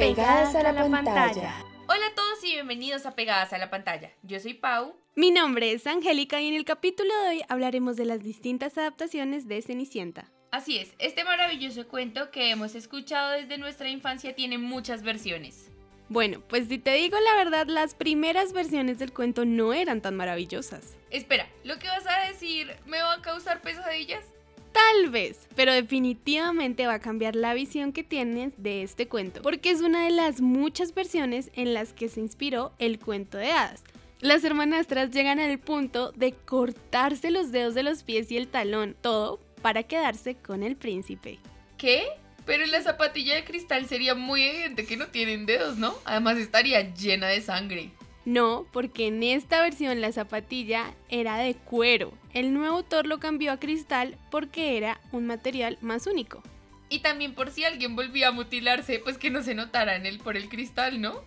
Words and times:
Pegadas 0.00 0.54
a 0.54 0.62
la 0.62 0.72
pantalla. 0.72 1.62
Hola 1.86 2.06
a 2.06 2.14
todos 2.14 2.42
y 2.42 2.52
bienvenidos 2.54 3.04
a 3.04 3.14
Pegadas 3.14 3.52
a 3.52 3.58
la 3.58 3.68
pantalla. 3.68 4.10
Yo 4.22 4.40
soy 4.40 4.54
Pau. 4.54 4.96
Mi 5.14 5.30
nombre 5.30 5.72
es 5.72 5.86
Angélica 5.86 6.40
y 6.40 6.48
en 6.48 6.54
el 6.54 6.64
capítulo 6.64 7.10
de 7.20 7.28
hoy 7.28 7.42
hablaremos 7.50 7.98
de 7.98 8.06
las 8.06 8.22
distintas 8.22 8.78
adaptaciones 8.78 9.46
de 9.46 9.60
Cenicienta. 9.60 10.32
Así 10.52 10.78
es, 10.78 10.94
este 11.00 11.22
maravilloso 11.22 11.86
cuento 11.86 12.30
que 12.30 12.48
hemos 12.48 12.74
escuchado 12.74 13.32
desde 13.32 13.58
nuestra 13.58 13.90
infancia 13.90 14.34
tiene 14.34 14.56
muchas 14.56 15.02
versiones. 15.02 15.70
Bueno, 16.08 16.40
pues 16.48 16.68
si 16.68 16.78
te 16.78 16.94
digo 16.94 17.18
la 17.20 17.36
verdad, 17.36 17.66
las 17.66 17.94
primeras 17.94 18.54
versiones 18.54 18.98
del 18.98 19.12
cuento 19.12 19.44
no 19.44 19.74
eran 19.74 20.00
tan 20.00 20.16
maravillosas. 20.16 20.96
Espera, 21.10 21.46
¿lo 21.62 21.78
que 21.78 21.88
vas 21.88 22.06
a 22.06 22.26
decir 22.26 22.74
me 22.86 23.02
va 23.02 23.12
a 23.12 23.20
causar 23.20 23.60
pesadillas? 23.60 24.24
Tal 24.72 25.10
vez, 25.10 25.48
pero 25.56 25.72
definitivamente 25.72 26.86
va 26.86 26.94
a 26.94 27.00
cambiar 27.00 27.34
la 27.34 27.54
visión 27.54 27.92
que 27.92 28.04
tienes 28.04 28.52
de 28.56 28.82
este 28.82 29.08
cuento, 29.08 29.42
porque 29.42 29.70
es 29.70 29.80
una 29.80 30.04
de 30.04 30.10
las 30.10 30.40
muchas 30.40 30.94
versiones 30.94 31.50
en 31.54 31.74
las 31.74 31.92
que 31.92 32.08
se 32.08 32.20
inspiró 32.20 32.72
el 32.78 32.98
cuento 32.98 33.38
de 33.38 33.50
hadas. 33.50 33.82
Las 34.20 34.44
hermanastras 34.44 35.10
llegan 35.10 35.40
al 35.40 35.58
punto 35.58 36.12
de 36.12 36.32
cortarse 36.32 37.30
los 37.30 37.52
dedos 37.52 37.74
de 37.74 37.82
los 37.82 38.02
pies 38.02 38.30
y 38.30 38.36
el 38.36 38.48
talón, 38.48 38.94
todo 39.00 39.40
para 39.62 39.82
quedarse 39.82 40.34
con 40.34 40.62
el 40.62 40.76
príncipe. 40.76 41.38
¿Qué? 41.78 42.04
Pero 42.44 42.64
en 42.64 42.70
la 42.70 42.82
zapatilla 42.82 43.34
de 43.34 43.44
cristal 43.44 43.86
sería 43.86 44.14
muy 44.14 44.42
evidente 44.42 44.84
que 44.84 44.96
no 44.96 45.06
tienen 45.08 45.46
dedos, 45.46 45.78
¿no? 45.78 45.94
Además 46.04 46.36
estaría 46.36 46.94
llena 46.94 47.28
de 47.28 47.40
sangre. 47.40 47.90
No, 48.24 48.66
porque 48.72 49.06
en 49.06 49.22
esta 49.22 49.62
versión 49.62 50.00
la 50.00 50.12
zapatilla 50.12 50.94
era 51.08 51.36
de 51.38 51.54
cuero. 51.54 52.12
El 52.34 52.52
nuevo 52.52 52.76
autor 52.76 53.06
lo 53.06 53.18
cambió 53.18 53.52
a 53.52 53.58
cristal 53.58 54.16
porque 54.30 54.76
era 54.76 55.00
un 55.10 55.26
material 55.26 55.78
más 55.80 56.06
único. 56.06 56.42
Y 56.90 57.00
también 57.00 57.34
por 57.34 57.50
si 57.50 57.64
alguien 57.64 57.96
volvía 57.96 58.28
a 58.28 58.32
mutilarse, 58.32 58.98
pues 58.98 59.16
que 59.16 59.30
no 59.30 59.42
se 59.42 59.54
notara 59.54 59.96
en 59.96 60.06
él 60.06 60.18
por 60.18 60.36
el 60.36 60.48
cristal, 60.48 61.00
¿no? 61.00 61.22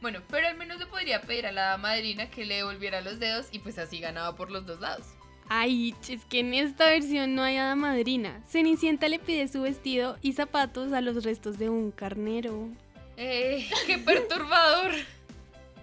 Bueno, 0.00 0.20
pero 0.28 0.48
al 0.48 0.56
menos 0.56 0.78
le 0.78 0.86
podría 0.86 1.20
pedir 1.20 1.46
a 1.46 1.52
la 1.52 1.76
madrina 1.76 2.28
que 2.28 2.44
le 2.44 2.56
devolviera 2.56 3.02
los 3.02 3.20
dedos 3.20 3.46
y 3.52 3.60
pues 3.60 3.78
así 3.78 4.00
ganaba 4.00 4.34
por 4.34 4.50
los 4.50 4.66
dos 4.66 4.80
lados. 4.80 5.06
Ay, 5.48 5.94
es 6.08 6.24
que 6.24 6.40
en 6.40 6.54
esta 6.54 6.86
versión 6.86 7.34
no 7.34 7.42
hay 7.42 7.56
hada 7.56 7.76
madrina. 7.76 8.42
Cenicienta 8.48 9.08
le 9.08 9.18
pide 9.18 9.48
su 9.48 9.62
vestido 9.62 10.16
y 10.22 10.32
zapatos 10.32 10.92
a 10.92 11.00
los 11.00 11.22
restos 11.24 11.58
de 11.58 11.68
un 11.68 11.90
carnero. 11.92 12.68
Eh, 13.16 13.68
qué 13.86 13.98
perturbador. 13.98 14.92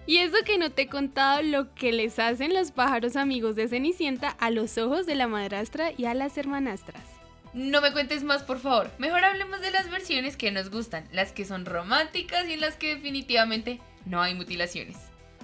Y 0.06 0.18
eso 0.18 0.36
que 0.44 0.58
no 0.58 0.70
te 0.70 0.82
he 0.82 0.88
contado 0.88 1.42
lo 1.42 1.74
que 1.74 1.92
les 1.92 2.18
hacen 2.18 2.54
los 2.54 2.72
pájaros 2.72 3.16
amigos 3.16 3.56
de 3.56 3.68
Cenicienta 3.68 4.30
a 4.30 4.50
los 4.50 4.78
ojos 4.78 5.06
de 5.06 5.14
la 5.14 5.28
madrastra 5.28 5.92
y 5.96 6.06
a 6.06 6.14
las 6.14 6.36
hermanastras. 6.38 7.02
No 7.52 7.80
me 7.80 7.92
cuentes 7.92 8.22
más, 8.22 8.42
por 8.42 8.60
favor. 8.60 8.90
Mejor 8.98 9.24
hablemos 9.24 9.60
de 9.60 9.72
las 9.72 9.90
versiones 9.90 10.36
que 10.36 10.52
nos 10.52 10.70
gustan, 10.70 11.08
las 11.12 11.32
que 11.32 11.44
son 11.44 11.66
románticas 11.66 12.46
y 12.48 12.52
en 12.52 12.60
las 12.60 12.76
que 12.76 12.94
definitivamente 12.94 13.80
no 14.06 14.22
hay 14.22 14.34
mutilaciones. 14.34 14.96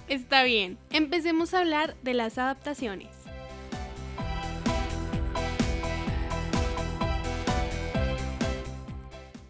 Está 0.09 0.45
bien, 0.45 0.79
empecemos 0.91 1.53
a 1.53 1.59
hablar 1.59 1.97
de 2.03 2.15
las 2.15 2.39
adaptaciones. 2.39 3.26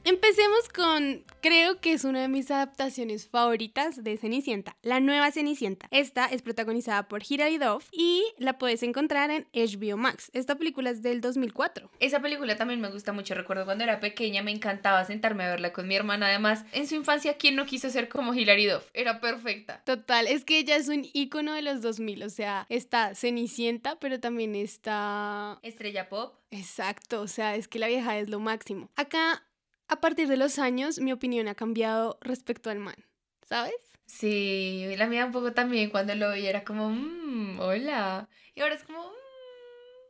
Empecemos 0.08 0.68
con, 0.68 1.24
creo 1.42 1.80
que 1.80 1.92
es 1.92 2.04
una 2.04 2.20
de 2.20 2.28
mis 2.28 2.48
adaptaciones 2.52 3.26
favoritas 3.26 4.04
de 4.04 4.16
Cenicienta, 4.16 4.76
la 4.82 5.00
nueva 5.00 5.32
Cenicienta. 5.32 5.88
Esta 5.90 6.26
es 6.26 6.42
protagonizada 6.42 7.08
por 7.08 7.24
Hilary 7.28 7.58
Duff 7.58 7.88
y 7.90 8.22
la 8.38 8.56
puedes 8.56 8.84
encontrar 8.84 9.32
en 9.32 9.48
HBO 9.52 9.96
Max. 9.96 10.30
Esta 10.32 10.54
película 10.54 10.90
es 10.90 11.02
del 11.02 11.20
2004. 11.20 11.90
Esa 11.98 12.22
película 12.22 12.54
también 12.54 12.80
me 12.80 12.88
gusta 12.88 13.12
mucho. 13.12 13.34
Recuerdo 13.34 13.64
cuando 13.64 13.82
era 13.82 13.98
pequeña 13.98 14.44
me 14.44 14.52
encantaba 14.52 15.04
sentarme 15.04 15.42
a 15.42 15.50
verla 15.50 15.72
con 15.72 15.88
mi 15.88 15.96
hermana. 15.96 16.28
Además, 16.28 16.64
en 16.70 16.86
su 16.86 16.94
infancia, 16.94 17.36
¿quién 17.36 17.56
no 17.56 17.66
quiso 17.66 17.90
ser 17.90 18.08
como 18.08 18.32
Hilary 18.32 18.66
Duff? 18.66 18.84
Era 18.94 19.20
perfecta. 19.20 19.82
Total, 19.84 20.28
es 20.28 20.44
que 20.44 20.60
ella 20.60 20.76
es 20.76 20.86
un 20.86 21.04
icono 21.14 21.52
de 21.52 21.62
los 21.62 21.82
2000. 21.82 22.22
O 22.22 22.30
sea, 22.30 22.64
está 22.68 23.16
Cenicienta, 23.16 23.98
pero 23.98 24.20
también 24.20 24.54
está... 24.54 25.58
Estrella 25.62 26.08
Pop. 26.08 26.36
Exacto, 26.52 27.22
o 27.22 27.26
sea, 27.26 27.56
es 27.56 27.66
que 27.66 27.80
la 27.80 27.88
vieja 27.88 28.16
es 28.20 28.28
lo 28.28 28.38
máximo. 28.38 28.88
Acá 28.94 29.42
a 29.88 30.00
partir 30.00 30.28
de 30.28 30.36
los 30.36 30.58
años 30.58 31.00
mi 31.00 31.12
opinión 31.12 31.48
ha 31.48 31.54
cambiado 31.54 32.18
respecto 32.20 32.70
al 32.70 32.78
man, 32.78 32.96
¿sabes? 33.42 33.74
Sí, 34.06 34.86
la 34.96 35.06
mía 35.06 35.26
un 35.26 35.32
poco 35.32 35.52
también 35.52 35.90
cuando 35.90 36.14
lo 36.14 36.32
vi 36.32 36.46
era 36.46 36.64
como, 36.64 36.90
mmm, 36.90 37.58
hola. 37.60 38.28
Y 38.54 38.60
ahora 38.60 38.74
es 38.74 38.84
como, 38.84 39.02
mmm. 39.02 39.26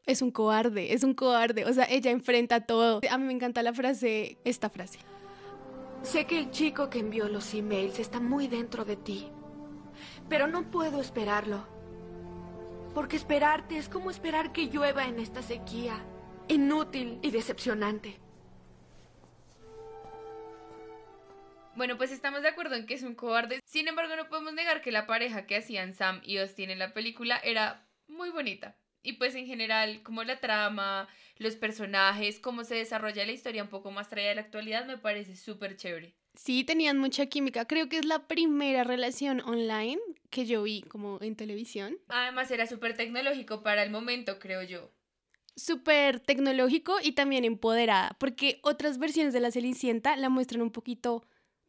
Es 0.05 0.23
un 0.23 0.31
cobarde, 0.31 0.93
es 0.93 1.03
un 1.03 1.15
cobarde. 1.15 1.65
O 1.65 1.73
sea, 1.73 1.87
ella 1.91 2.11
enfrenta 2.11 2.61
todo. 2.61 3.01
A 3.11 3.19
mí 3.19 3.25
me 3.25 3.33
encanta 3.33 3.63
la 3.63 3.73
frase, 3.73 4.39
esta 4.45 4.71
frase. 4.71 5.01
Sé 6.03 6.27
que 6.27 6.39
el 6.39 6.51
chico 6.51 6.89
que 6.91 7.01
envió 7.01 7.29
los 7.29 7.53
emails 7.55 7.99
está 7.99 8.21
muy 8.21 8.47
dentro 8.47 8.85
de 8.85 8.97
ti, 8.97 9.29
pero 10.29 10.47
no 10.47 10.71
puedo 10.71 11.01
esperarlo. 11.01 11.67
Porque 12.95 13.17
esperarte 13.17 13.77
es 13.77 13.89
como 13.89 14.11
esperar 14.11 14.53
que 14.53 14.67
llueva 14.67 15.07
en 15.07 15.19
esta 15.19 15.43
sequía. 15.43 16.05
Inútil 16.49 17.19
y 17.23 17.31
decepcionante. 17.31 18.21
Bueno, 21.77 21.99
pues 21.99 22.11
estamos 22.11 22.41
de 22.41 22.49
acuerdo 22.49 22.75
en 22.75 22.87
que 22.87 22.95
es 22.95 23.03
un 23.03 23.15
cobarde. 23.15 23.61
Sin 23.67 23.87
embargo, 23.87 24.17
no 24.17 24.31
podemos 24.31 24.55
negar 24.55 24.81
que 24.81 24.91
la 24.91 25.07
pareja 25.07 25.47
que 25.47 25.57
hacían 25.57 25.93
Sam 25.93 26.23
y 26.25 26.39
Austin 26.39 26.71
en 26.71 26.79
la 26.79 26.95
película 26.95 27.37
era 27.37 27.87
muy 28.09 28.31
bonita. 28.31 28.79
Y 29.03 29.15
pues 29.15 29.35
en 29.35 29.47
general, 29.47 30.03
como 30.03 30.25
la 30.25 30.41
trama, 30.41 31.07
los 31.37 31.55
personajes, 31.55 32.41
cómo 32.41 32.65
se 32.65 32.77
desarrolla 32.77 33.27
la 33.27 33.33
historia 33.33 33.63
un 33.63 33.69
poco 33.69 33.91
más 33.91 34.09
traída 34.09 34.31
de 34.31 34.37
la 34.37 34.41
actualidad, 34.41 34.87
me 34.87 34.97
parece 34.97 35.37
súper 35.37 35.77
chévere. 35.77 36.15
Sí, 36.35 36.65
tenían 36.65 36.97
mucha 36.97 37.27
química. 37.27 37.67
Creo 37.67 37.91
que 37.91 37.99
es 37.99 38.07
la 38.07 38.27
primera 38.27 38.83
relación 38.83 39.43
online 39.43 40.01
que 40.31 40.47
yo 40.47 40.63
vi 40.63 40.81
como 40.81 41.19
en 41.21 41.37
televisión. 41.37 41.99
Además 42.09 42.51
era 42.51 42.67
súper 42.67 42.97
tecnológico 42.97 43.63
para 43.63 43.83
el 43.83 43.91
momento, 43.91 44.39
creo 44.39 44.63
yo. 44.63 44.91
Súper 45.57 46.21
tecnológico 46.21 46.97
y 47.03 47.13
también 47.13 47.45
empoderada, 47.45 48.17
porque 48.19 48.61
otras 48.63 48.99
versiones 48.99 49.35
de 49.35 49.41
la 49.41 49.51
Cenicienta 49.51 50.17
la 50.17 50.31
muestran 50.31 50.63
un 50.63 50.71
poquito 50.71 51.27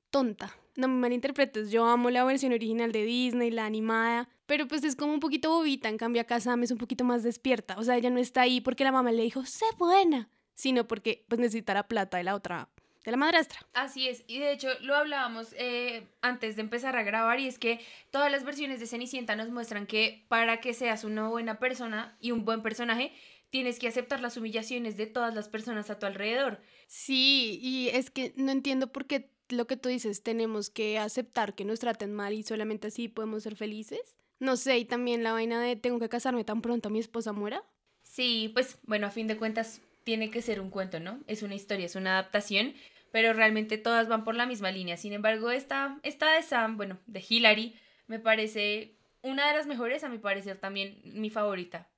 tonta. 0.09 0.56
No 0.75 0.88
me 0.88 0.95
malinterpretes, 0.95 1.72
yo 1.72 1.85
amo 1.85 2.09
la 2.09 2.23
versión 2.23 2.53
original 2.53 2.91
de 2.91 3.03
Disney, 3.03 3.50
la 3.50 3.66
animada, 3.66 4.29
pero 4.45 4.68
pues 4.68 4.84
es 4.84 4.95
como 4.95 5.13
un 5.13 5.19
poquito 5.19 5.50
bobita, 5.50 5.90
en 5.90 5.97
cambio 5.97 6.22
acá 6.22 6.40
Sam 6.40 6.63
es 6.63 6.72
un 6.72 6.78
poquito 6.78 7.03
más 7.03 7.23
despierta, 7.23 7.75
o 7.79 7.84
sea, 7.84 7.97
ella 7.97 8.09
no 8.12 8.19
está 8.19 8.41
ahí 8.41 8.62
porque 8.62 8.84
la 8.84 8.91
mamá 8.91 9.12
le 9.12 9.23
dijo, 9.23 9.44
sé 9.45 9.66
buena, 9.78 10.29
sino 10.53 10.88
porque 10.88 11.25
pues 11.28 11.40
necesitará 11.40 11.88
plata 11.88 12.18
de 12.18 12.23
la 12.23 12.35
otra, 12.35 12.69
de 13.03 13.12
la 13.12 13.18
madrastra. 13.18 13.59
Así 13.73 14.07
es, 14.07 14.23
y 14.28 14.38
de 14.38 14.51
hecho 14.51 14.69
lo 14.81 14.95
hablábamos 14.95 15.56
eh, 15.57 16.07
antes 16.22 16.56
de 16.56 16.62
empezar 16.62 16.95
a 16.95 17.01
grabar 17.01 17.39
y 17.39 17.47
es 17.47 17.57
que 17.57 17.79
todas 18.12 18.31
las 18.31 18.44
versiones 18.44 18.79
de 18.79 18.85
Cenicienta 18.85 19.35
nos 19.35 19.50
muestran 19.50 19.88
que 19.88 20.25
para 20.28 20.62
que 20.62 20.75
seas 20.75 21.03
una 21.03 21.28
buena 21.28 21.57
persona 21.57 22.16
y 22.22 22.31
un 22.31 22.45
buen 22.45 22.62
personaje, 22.62 23.12
tienes 23.50 23.79
que 23.79 23.88
aceptar 23.88 24.19
las 24.19 24.38
humillaciones 24.38 24.97
de 24.97 25.07
todas 25.07 25.34
las 25.34 25.50
personas 25.50 25.89
a 25.89 26.00
tu 26.00 26.06
alrededor. 26.06 26.62
Sí, 26.88 27.59
y 27.62 27.89
es 27.89 28.12
que 28.12 28.34
no 28.35 28.51
entiendo 28.51 28.91
por 28.91 29.07
qué 29.07 29.31
lo 29.49 29.67
que 29.67 29.77
tú 29.77 29.89
dices, 29.89 30.23
tenemos 30.23 30.69
que 30.69 30.97
aceptar 30.97 31.55
que 31.55 31.65
nos 31.65 31.79
traten 31.79 32.13
mal 32.13 32.33
y 32.33 32.43
solamente 32.43 32.87
así 32.87 33.07
podemos 33.07 33.43
ser 33.43 33.55
felices. 33.55 34.15
No 34.39 34.55
sé, 34.55 34.77
y 34.77 34.85
también 34.85 35.23
la 35.23 35.31
vaina 35.31 35.61
de 35.61 35.75
tengo 35.75 35.99
que 35.99 36.09
casarme 36.09 36.43
tan 36.43 36.61
pronto 36.61 36.89
mi 36.89 36.99
esposa 36.99 37.33
muera. 37.33 37.63
Sí, 38.03 38.51
pues 38.53 38.77
bueno, 38.83 39.07
a 39.07 39.11
fin 39.11 39.27
de 39.27 39.37
cuentas 39.37 39.81
tiene 40.03 40.29
que 40.29 40.41
ser 40.41 40.61
un 40.61 40.69
cuento, 40.69 40.99
¿no? 40.99 41.19
Es 41.27 41.43
una 41.43 41.55
historia, 41.55 41.85
es 41.85 41.95
una 41.95 42.13
adaptación, 42.13 42.73
pero 43.11 43.33
realmente 43.33 43.77
todas 43.77 44.07
van 44.07 44.23
por 44.23 44.35
la 44.35 44.45
misma 44.45 44.71
línea. 44.71 44.97
Sin 44.97 45.13
embargo, 45.13 45.51
esta, 45.51 45.99
esta 46.03 46.31
de 46.31 46.43
Sam, 46.43 46.77
bueno, 46.77 46.99
de 47.07 47.23
Hillary, 47.27 47.75
me 48.07 48.19
parece 48.19 48.95
una 49.21 49.47
de 49.47 49.57
las 49.57 49.67
mejores, 49.67 50.03
a 50.03 50.09
mi 50.09 50.19
parecer 50.19 50.59
también 50.59 51.01
mi 51.03 51.29
favorita. 51.29 51.89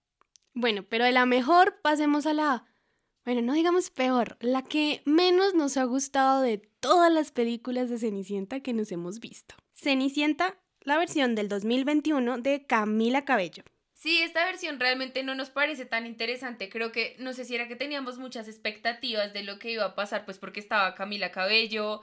Bueno, 0.54 0.84
pero 0.84 1.06
de 1.06 1.12
la 1.12 1.26
mejor 1.26 1.80
pasemos 1.82 2.26
a 2.26 2.34
la 2.34 2.66
bueno, 3.26 3.42
no 3.42 3.54
digamos 3.54 3.92
peor, 3.92 4.38
la 4.40 4.64
que 4.64 5.04
menos 5.06 5.54
nos 5.54 5.78
ha 5.78 5.84
gustado 5.84 6.42
de 6.42 6.69
todas 6.80 7.12
las 7.12 7.32
películas 7.32 7.90
de 7.90 8.00
Cenicienta 8.00 8.60
que 8.60 8.74
nos 8.74 8.92
hemos 8.92 9.20
visto. 9.20 9.56
Cenicienta, 9.74 10.58
la 10.82 10.98
versión 10.98 11.36
del 11.36 11.50
2021 11.50 12.40
de 12.40 12.66
Camila 12.66 13.26
Cabello. 13.26 13.64
Sí, 13.94 14.22
esta 14.22 14.46
versión 14.46 14.80
realmente 14.80 15.24
no 15.24 15.36
nos 15.36 15.50
parece 15.50 15.86
tan 15.86 16.06
interesante. 16.06 16.70
Creo 16.70 16.94
que, 16.94 17.18
no 17.20 17.34
sé 17.34 17.44
si 17.44 17.56
era 17.56 17.68
que 17.68 17.76
teníamos 17.76 18.18
muchas 18.18 18.48
expectativas 18.48 19.34
de 19.34 19.44
lo 19.44 19.60
que 19.60 19.72
iba 19.72 19.84
a 19.84 19.96
pasar, 19.96 20.24
pues 20.24 20.38
porque 20.38 20.62
estaba 20.62 20.96
Camila 20.96 21.32
Cabello, 21.32 22.02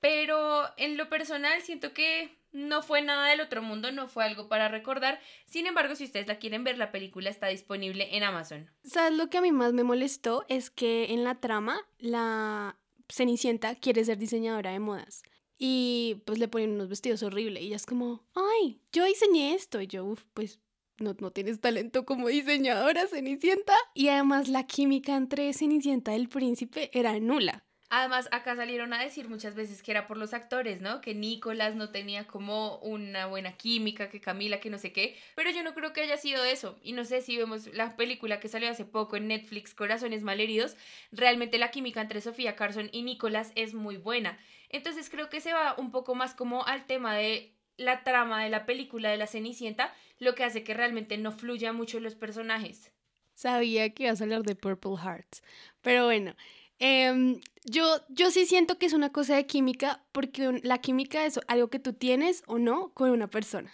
pero 0.00 0.64
en 0.76 0.98
lo 0.98 1.08
personal 1.08 1.62
siento 1.62 1.94
que 1.94 2.36
no 2.52 2.82
fue 2.82 3.00
nada 3.00 3.28
del 3.28 3.40
otro 3.40 3.62
mundo, 3.62 3.92
no 3.92 4.08
fue 4.08 4.24
algo 4.24 4.48
para 4.48 4.68
recordar. 4.68 5.20
Sin 5.46 5.66
embargo, 5.66 5.94
si 5.94 6.04
ustedes 6.04 6.26
la 6.26 6.38
quieren 6.38 6.64
ver, 6.64 6.78
la 6.78 6.90
película 6.90 7.30
está 7.30 7.46
disponible 7.46 8.16
en 8.16 8.22
Amazon. 8.22 8.70
¿Sabes 8.84 9.16
lo 9.16 9.30
que 9.30 9.38
a 9.38 9.42
mí 9.42 9.52
más 9.52 9.72
me 9.72 9.84
molestó? 9.84 10.44
Es 10.48 10.70
que 10.70 11.12
en 11.12 11.24
la 11.24 11.40
trama, 11.40 11.80
la 11.98 12.76
Cenicienta 13.10 13.74
quiere 13.74 14.04
ser 14.04 14.18
diseñadora 14.18 14.72
de 14.72 14.80
modas. 14.80 15.22
Y 15.58 16.22
pues 16.24 16.38
le 16.38 16.48
ponen 16.48 16.70
unos 16.70 16.88
vestidos 16.88 17.22
horribles. 17.22 17.62
Y 17.62 17.66
ella 17.66 17.76
es 17.76 17.86
como, 17.86 18.24
ay, 18.34 18.80
yo 18.92 19.04
diseñé 19.04 19.54
esto. 19.54 19.80
Y 19.80 19.86
yo, 19.86 20.04
uff, 20.04 20.24
pues 20.32 20.60
no, 20.98 21.14
no 21.18 21.30
tienes 21.30 21.60
talento 21.60 22.04
como 22.06 22.28
diseñadora, 22.28 23.06
Cenicienta. 23.06 23.74
Y 23.94 24.08
además 24.08 24.48
la 24.48 24.66
química 24.66 25.16
entre 25.16 25.52
Cenicienta 25.52 26.12
y 26.12 26.16
el 26.16 26.28
príncipe 26.28 26.90
era 26.92 27.18
nula. 27.20 27.64
Además, 27.92 28.28
acá 28.30 28.54
salieron 28.54 28.92
a 28.92 29.02
decir 29.02 29.28
muchas 29.28 29.56
veces 29.56 29.82
que 29.82 29.90
era 29.90 30.06
por 30.06 30.16
los 30.16 30.32
actores, 30.32 30.80
¿no? 30.80 31.00
Que 31.00 31.12
Nicolás 31.12 31.74
no 31.74 31.90
tenía 31.90 32.24
como 32.24 32.78
una 32.78 33.26
buena 33.26 33.56
química, 33.56 34.08
que 34.08 34.20
Camila, 34.20 34.60
que 34.60 34.70
no 34.70 34.78
sé 34.78 34.92
qué. 34.92 35.18
Pero 35.34 35.50
yo 35.50 35.64
no 35.64 35.74
creo 35.74 35.92
que 35.92 36.02
haya 36.02 36.16
sido 36.16 36.44
eso. 36.44 36.78
Y 36.84 36.92
no 36.92 37.04
sé 37.04 37.20
si 37.20 37.36
vemos 37.36 37.66
la 37.74 37.96
película 37.96 38.38
que 38.38 38.46
salió 38.46 38.70
hace 38.70 38.84
poco 38.84 39.16
en 39.16 39.26
Netflix, 39.26 39.74
Corazones 39.74 40.22
Malheridos, 40.22 40.76
realmente 41.10 41.58
la 41.58 41.72
química 41.72 42.00
entre 42.00 42.20
Sofía 42.20 42.54
Carson 42.54 42.90
y 42.92 43.02
Nicolás 43.02 43.50
es 43.56 43.74
muy 43.74 43.96
buena. 43.96 44.38
Entonces 44.68 45.10
creo 45.10 45.28
que 45.28 45.40
se 45.40 45.52
va 45.52 45.74
un 45.76 45.90
poco 45.90 46.14
más 46.14 46.32
como 46.34 46.64
al 46.66 46.86
tema 46.86 47.16
de 47.16 47.56
la 47.76 48.04
trama 48.04 48.44
de 48.44 48.50
la 48.50 48.66
película 48.66 49.10
de 49.10 49.16
la 49.16 49.26
Cenicienta, 49.26 49.92
lo 50.20 50.36
que 50.36 50.44
hace 50.44 50.62
que 50.62 50.74
realmente 50.74 51.18
no 51.18 51.32
fluya 51.32 51.72
mucho 51.72 51.98
los 51.98 52.14
personajes. 52.14 52.92
Sabía 53.34 53.90
que 53.90 54.04
ibas 54.04 54.20
a 54.20 54.24
hablar 54.24 54.42
de 54.42 54.54
Purple 54.54 54.96
Hearts. 55.02 55.42
Pero 55.80 56.04
bueno, 56.04 56.36
em, 56.80 57.40
yo, 57.64 57.84
yo 58.08 58.30
sí 58.30 58.46
siento 58.46 58.78
que 58.78 58.86
es 58.86 58.92
una 58.92 59.12
cosa 59.12 59.36
de 59.36 59.46
química, 59.46 60.02
porque 60.12 60.60
la 60.62 60.78
química 60.78 61.24
es 61.24 61.38
algo 61.46 61.68
que 61.68 61.78
tú 61.78 61.92
tienes 61.92 62.42
o 62.46 62.58
no 62.58 62.92
con 62.92 63.10
una 63.10 63.28
persona. 63.28 63.72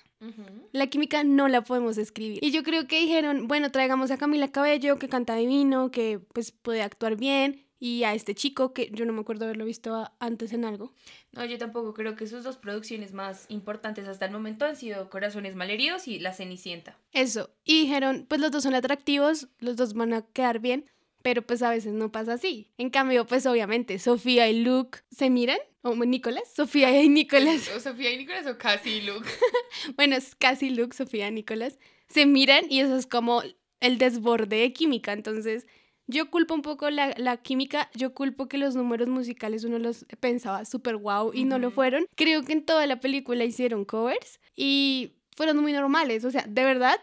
La 0.72 0.86
química 0.88 1.24
no 1.24 1.46
la 1.46 1.62
podemos 1.62 1.98
escribir. 1.98 2.42
Y 2.42 2.50
yo 2.50 2.62
creo 2.62 2.86
que 2.86 3.00
dijeron, 3.00 3.48
bueno, 3.48 3.70
traigamos 3.70 4.10
a 4.10 4.16
Camila 4.16 4.48
Cabello, 4.48 4.98
que 4.98 5.08
canta 5.08 5.36
divino, 5.36 5.90
que 5.90 6.18
pues 6.18 6.52
puede 6.52 6.82
actuar 6.82 7.16
bien, 7.16 7.66
y 7.78 8.04
a 8.04 8.14
este 8.14 8.34
chico 8.34 8.72
que 8.72 8.90
yo 8.92 9.04
no 9.04 9.12
me 9.12 9.20
acuerdo 9.20 9.44
haberlo 9.44 9.64
visto 9.64 10.10
antes 10.18 10.52
en 10.52 10.64
algo. 10.64 10.92
No, 11.32 11.44
yo 11.44 11.58
tampoco 11.58 11.92
creo 11.92 12.16
que 12.16 12.26
sus 12.26 12.44
dos 12.44 12.56
producciones 12.56 13.12
más 13.12 13.46
importantes 13.48 14.08
hasta 14.08 14.26
el 14.26 14.32
momento 14.32 14.64
han 14.64 14.76
sido 14.76 15.10
Corazones 15.10 15.54
Malheridos 15.54 16.08
y 16.08 16.18
La 16.18 16.32
Cenicienta. 16.32 16.98
Eso, 17.12 17.50
y 17.64 17.82
dijeron, 17.82 18.26
pues 18.28 18.40
los 18.40 18.50
dos 18.50 18.62
son 18.62 18.74
atractivos, 18.74 19.48
los 19.58 19.76
dos 19.76 19.94
van 19.94 20.14
a 20.14 20.22
quedar 20.22 20.60
bien, 20.60 20.90
pero 21.26 21.42
pues 21.42 21.60
a 21.62 21.70
veces 21.70 21.92
no 21.92 22.12
pasa 22.12 22.34
así. 22.34 22.70
En 22.78 22.88
cambio, 22.88 23.26
pues 23.26 23.46
obviamente, 23.46 23.98
Sofía 23.98 24.48
y 24.48 24.62
Luke 24.62 25.00
se 25.10 25.28
miran, 25.28 25.58
o 25.82 25.92
Nicolás, 25.96 26.44
Sofía 26.54 27.02
y 27.02 27.08
Nicolás. 27.08 27.68
O 27.74 27.80
Sofía 27.80 28.12
y 28.12 28.18
Nicolás 28.18 28.46
o 28.46 28.56
casi 28.56 29.00
Luke. 29.00 29.28
bueno, 29.96 30.14
es 30.14 30.36
casi 30.36 30.70
Luke, 30.70 30.96
Sofía 30.96 31.26
y 31.26 31.32
Nicolás. 31.32 31.80
Se 32.08 32.26
miran 32.26 32.66
y 32.70 32.78
eso 32.78 32.96
es 32.96 33.08
como 33.08 33.42
el 33.80 33.98
desborde 33.98 34.54
de 34.54 34.72
química, 34.72 35.12
entonces 35.12 35.66
yo 36.06 36.30
culpo 36.30 36.54
un 36.54 36.62
poco 36.62 36.90
la, 36.90 37.12
la, 37.16 37.38
química, 37.38 37.90
yo 37.92 38.14
culpo 38.14 38.46
que 38.46 38.56
los 38.56 38.76
números 38.76 39.08
musicales 39.08 39.64
uno 39.64 39.80
los 39.80 40.06
pensaba 40.20 40.64
súper 40.64 40.96
guau 40.96 41.32
y 41.34 41.42
no 41.42 41.58
lo 41.58 41.72
fueron. 41.72 42.06
Creo 42.14 42.44
que 42.44 42.52
en 42.52 42.64
toda 42.64 42.86
la 42.86 43.00
película 43.00 43.42
hicieron 43.42 43.84
covers 43.84 44.38
y 44.54 45.16
fueron 45.36 45.56
muy 45.56 45.72
normales, 45.72 46.24
o 46.24 46.30
sea, 46.30 46.44
de 46.48 46.62
verdad 46.62 47.00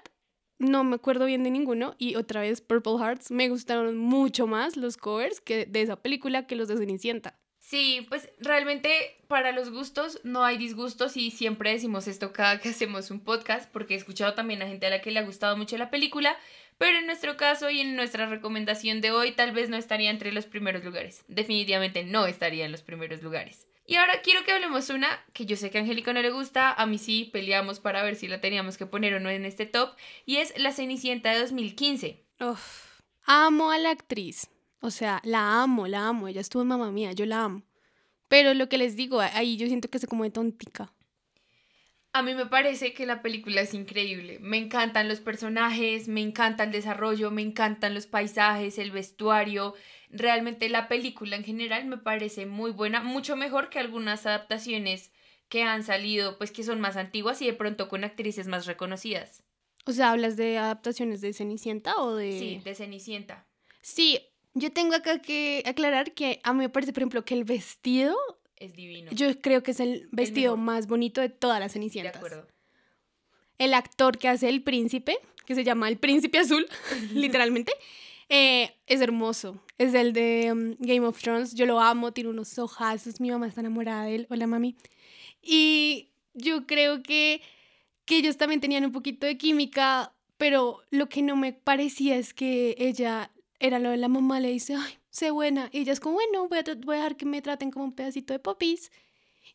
no 0.63 0.83
me 0.83 0.95
acuerdo 0.95 1.25
bien 1.25 1.43
de 1.43 1.51
ninguno 1.51 1.95
y 1.97 2.15
otra 2.15 2.41
vez 2.41 2.61
Purple 2.61 2.97
Hearts 2.99 3.31
me 3.31 3.49
gustaron 3.49 3.97
mucho 3.97 4.47
más 4.47 4.77
los 4.77 4.97
covers 4.97 5.41
que 5.41 5.65
de 5.65 5.81
esa 5.81 5.97
película 5.97 6.47
que 6.47 6.55
los 6.55 6.67
de 6.67 6.77
Cenicienta. 6.77 7.37
Sí, 7.59 8.05
pues 8.09 8.29
realmente 8.39 8.89
para 9.27 9.53
los 9.53 9.71
gustos 9.71 10.19
no 10.23 10.43
hay 10.43 10.57
disgustos 10.57 11.15
y 11.15 11.31
siempre 11.31 11.71
decimos 11.71 12.07
esto 12.07 12.33
cada 12.33 12.59
que 12.59 12.69
hacemos 12.75 13.09
un 13.09 13.21
podcast 13.21 13.71
porque 13.71 13.93
he 13.93 13.97
escuchado 13.97 14.33
también 14.33 14.61
a 14.61 14.67
gente 14.67 14.85
a 14.85 14.89
la 14.89 15.01
que 15.01 15.11
le 15.11 15.19
ha 15.19 15.23
gustado 15.23 15.55
mucho 15.55 15.77
la 15.77 15.89
película 15.89 16.37
pero 16.77 16.97
en 16.97 17.05
nuestro 17.05 17.37
caso 17.37 17.69
y 17.69 17.81
en 17.81 17.95
nuestra 17.95 18.25
recomendación 18.25 19.01
de 19.01 19.11
hoy 19.11 19.31
tal 19.31 19.51
vez 19.51 19.69
no 19.69 19.77
estaría 19.77 20.09
entre 20.09 20.31
los 20.31 20.45
primeros 20.45 20.83
lugares. 20.83 21.23
Definitivamente 21.27 22.03
no 22.03 22.25
estaría 22.25 22.65
en 22.65 22.71
los 22.71 22.81
primeros 22.81 23.21
lugares. 23.21 23.67
Y 23.85 23.95
ahora 23.95 24.21
quiero 24.21 24.43
que 24.45 24.53
hablemos 24.53 24.89
una 24.89 25.19
que 25.33 25.45
yo 25.45 25.57
sé 25.57 25.69
que 25.69 25.77
a 25.77 25.81
Angélica 25.81 26.13
no 26.13 26.21
le 26.21 26.31
gusta, 26.31 26.71
a 26.71 26.85
mí 26.85 26.97
sí 26.97 27.29
peleamos 27.33 27.79
para 27.79 28.01
ver 28.03 28.15
si 28.15 28.27
la 28.27 28.39
teníamos 28.39 28.77
que 28.77 28.85
poner 28.85 29.13
o 29.13 29.19
no 29.19 29.29
en 29.29 29.45
este 29.45 29.65
top, 29.65 29.95
y 30.25 30.37
es 30.37 30.53
La 30.57 30.71
Cenicienta 30.71 31.31
de 31.31 31.39
2015. 31.39 32.23
Uf, 32.39 33.01
amo 33.25 33.71
a 33.71 33.77
la 33.77 33.89
actriz, 33.89 34.49
o 34.79 34.89
sea, 34.89 35.21
la 35.25 35.61
amo, 35.61 35.87
la 35.87 36.07
amo, 36.07 36.29
ella 36.29 36.39
estuvo 36.39 36.61
en 36.61 36.69
Mamá 36.69 36.91
Mía, 36.91 37.11
yo 37.11 37.25
la 37.25 37.43
amo. 37.43 37.63
Pero 38.29 38.53
lo 38.53 38.69
que 38.69 38.77
les 38.77 38.95
digo, 38.95 39.19
ahí 39.19 39.57
yo 39.57 39.67
siento 39.67 39.89
que 39.89 39.99
se 39.99 40.07
como 40.07 40.23
de 40.23 40.31
tontica. 40.31 40.93
A 42.15 42.21
mí 42.21 42.35
me 42.35 42.45
parece 42.45 42.93
que 42.93 43.07
la 43.07 43.23
película 43.23 43.61
es 43.61 43.73
increíble. 43.73 44.37
Me 44.39 44.57
encantan 44.57 45.07
los 45.07 45.19
personajes, 45.19 46.07
me 46.07 46.21
encanta 46.21 46.63
el 46.63 46.71
desarrollo, 46.71 47.31
me 47.31 47.41
encantan 47.41 47.95
los 47.95 48.05
paisajes, 48.05 48.77
el 48.77 48.91
vestuario. 48.91 49.73
Realmente 50.11 50.69
la 50.69 50.87
película 50.87 51.35
en 51.35 51.43
general 51.43 51.85
me 51.85 51.97
parece 51.97 52.45
muy 52.45 52.69
buena, 52.69 53.01
mucho 53.01 53.35
mejor 53.35 53.71
que 53.71 53.79
algunas 53.79 54.27
adaptaciones 54.27 55.11
que 55.49 55.63
han 55.63 55.81
salido, 55.81 56.37
pues 56.37 56.51
que 56.51 56.61
son 56.61 56.79
más 56.79 56.97
antiguas 56.97 57.41
y 57.41 57.47
de 57.47 57.53
pronto 57.53 57.89
con 57.89 58.03
actrices 58.03 58.45
más 58.47 58.67
reconocidas. 58.67 59.43
O 59.87 59.91
sea, 59.91 60.11
¿hablas 60.11 60.37
de 60.37 60.59
adaptaciones 60.59 61.19
de 61.19 61.33
Cenicienta 61.33 61.95
o 61.97 62.15
de...? 62.15 62.37
Sí, 62.37 62.61
de 62.63 62.75
Cenicienta. 62.75 63.47
Sí, 63.81 64.19
yo 64.53 64.71
tengo 64.71 64.93
acá 64.93 65.19
que 65.19 65.63
aclarar 65.65 66.13
que 66.13 66.39
a 66.43 66.53
mí 66.53 66.59
me 66.59 66.69
parece, 66.69 66.93
por 66.93 67.01
ejemplo, 67.01 67.25
que 67.25 67.33
el 67.33 67.43
vestido 67.43 68.15
es 68.63 68.73
divino. 68.73 69.11
Yo 69.11 69.39
creo 69.41 69.61
que 69.61 69.71
es 69.71 69.79
el 69.79 70.07
vestido 70.11 70.57
más 70.57 70.87
bonito 70.87 71.21
de 71.21 71.29
todas 71.29 71.59
las 71.59 71.73
Cenicientas. 71.73 72.13
De 72.13 72.17
acuerdo. 72.17 72.47
El 73.57 73.73
actor 73.73 74.17
que 74.17 74.29
hace 74.29 74.49
el 74.49 74.63
príncipe, 74.63 75.17
que 75.45 75.55
se 75.55 75.63
llama 75.63 75.89
el 75.89 75.97
príncipe 75.97 76.39
azul, 76.39 76.65
literalmente, 77.13 77.73
eh, 78.29 78.73
es 78.87 79.01
hermoso. 79.01 79.61
Es 79.77 79.93
el 79.93 80.13
de 80.13 80.51
um, 80.51 80.75
Game 80.79 81.05
of 81.05 81.21
Thrones. 81.21 81.53
Yo 81.53 81.65
lo 81.65 81.79
amo, 81.79 82.13
tiene 82.13 82.29
unos 82.29 82.57
ojazos. 82.57 83.19
Mi 83.19 83.31
mamá 83.31 83.47
está 83.47 83.61
enamorada 83.61 84.05
de 84.05 84.15
él. 84.15 84.27
Hola, 84.29 84.47
mami. 84.47 84.75
Y 85.41 86.09
yo 86.33 86.65
creo 86.65 87.03
que, 87.03 87.41
que 88.05 88.17
ellos 88.17 88.37
también 88.37 88.61
tenían 88.61 88.85
un 88.85 88.91
poquito 88.91 89.25
de 89.27 89.37
química, 89.37 90.13
pero 90.37 90.81
lo 90.89 91.09
que 91.09 91.21
no 91.21 91.35
me 91.35 91.51
parecía 91.53 92.15
es 92.15 92.33
que 92.33 92.75
ella 92.77 93.31
era 93.59 93.79
lo 93.79 93.89
de 93.91 93.97
la 93.97 94.07
mamá, 94.07 94.39
le 94.39 94.49
dice, 94.49 94.75
ay, 94.75 94.97
sé 95.13 95.31
buena. 95.31 95.69
Y 95.71 95.79
ella 95.79 95.93
es 95.93 95.99
como, 95.99 96.15
bueno, 96.15 96.49
voy 96.49 96.57
a, 96.57 96.63
voy 96.83 96.95
a 96.95 96.97
dejar 96.97 97.15
que 97.15 97.25
me 97.25 97.41
traten 97.41 97.71
como 97.71 97.85
un 97.85 97.95
pedacito 97.95 98.33
de 98.33 98.39
popis. 98.39 98.91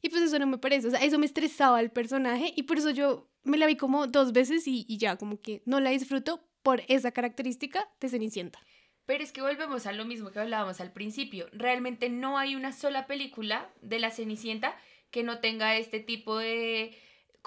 Y 0.01 0.09
pues 0.09 0.23
eso 0.23 0.39
no 0.39 0.47
me 0.47 0.59
parece, 0.59 0.89
o 0.89 0.91
sea, 0.91 1.01
eso 1.01 1.19
me 1.19 1.27
estresaba 1.27 1.81
el 1.81 1.91
personaje 1.91 2.53
y 2.55 2.65
por 2.65 2.77
eso 2.79 2.91
yo 2.91 3.31
me 3.43 3.57
la 3.57 3.67
vi 3.67 3.77
como 3.77 4.07
dos 4.07 4.33
veces 4.33 4.69
y, 4.69 4.85
y 4.87 4.99
ya, 4.99 5.17
como 5.17 5.41
que 5.41 5.63
no 5.65 5.81
la 5.81 5.91
disfruto 5.91 6.47
por 6.63 6.83
esa 6.89 7.11
característica 7.11 7.89
de 7.99 8.09
Cenicienta. 8.09 8.61
Pero 9.07 9.25
es 9.25 9.33
que 9.33 9.41
volvemos 9.41 9.87
a 9.87 9.93
lo 9.93 10.05
mismo 10.05 10.31
que 10.31 10.39
hablábamos 10.39 10.81
al 10.83 10.93
principio. 10.93 11.49
Realmente 11.53 12.11
no 12.11 12.37
hay 12.39 12.55
una 12.55 12.73
sola 12.73 13.07
película 13.07 13.73
de 13.81 13.99
la 13.99 14.11
Cenicienta 14.11 14.77
que 15.11 15.23
no 15.23 15.41
tenga 15.41 15.77
este 15.77 15.99
tipo 15.99 16.37
de 16.39 16.95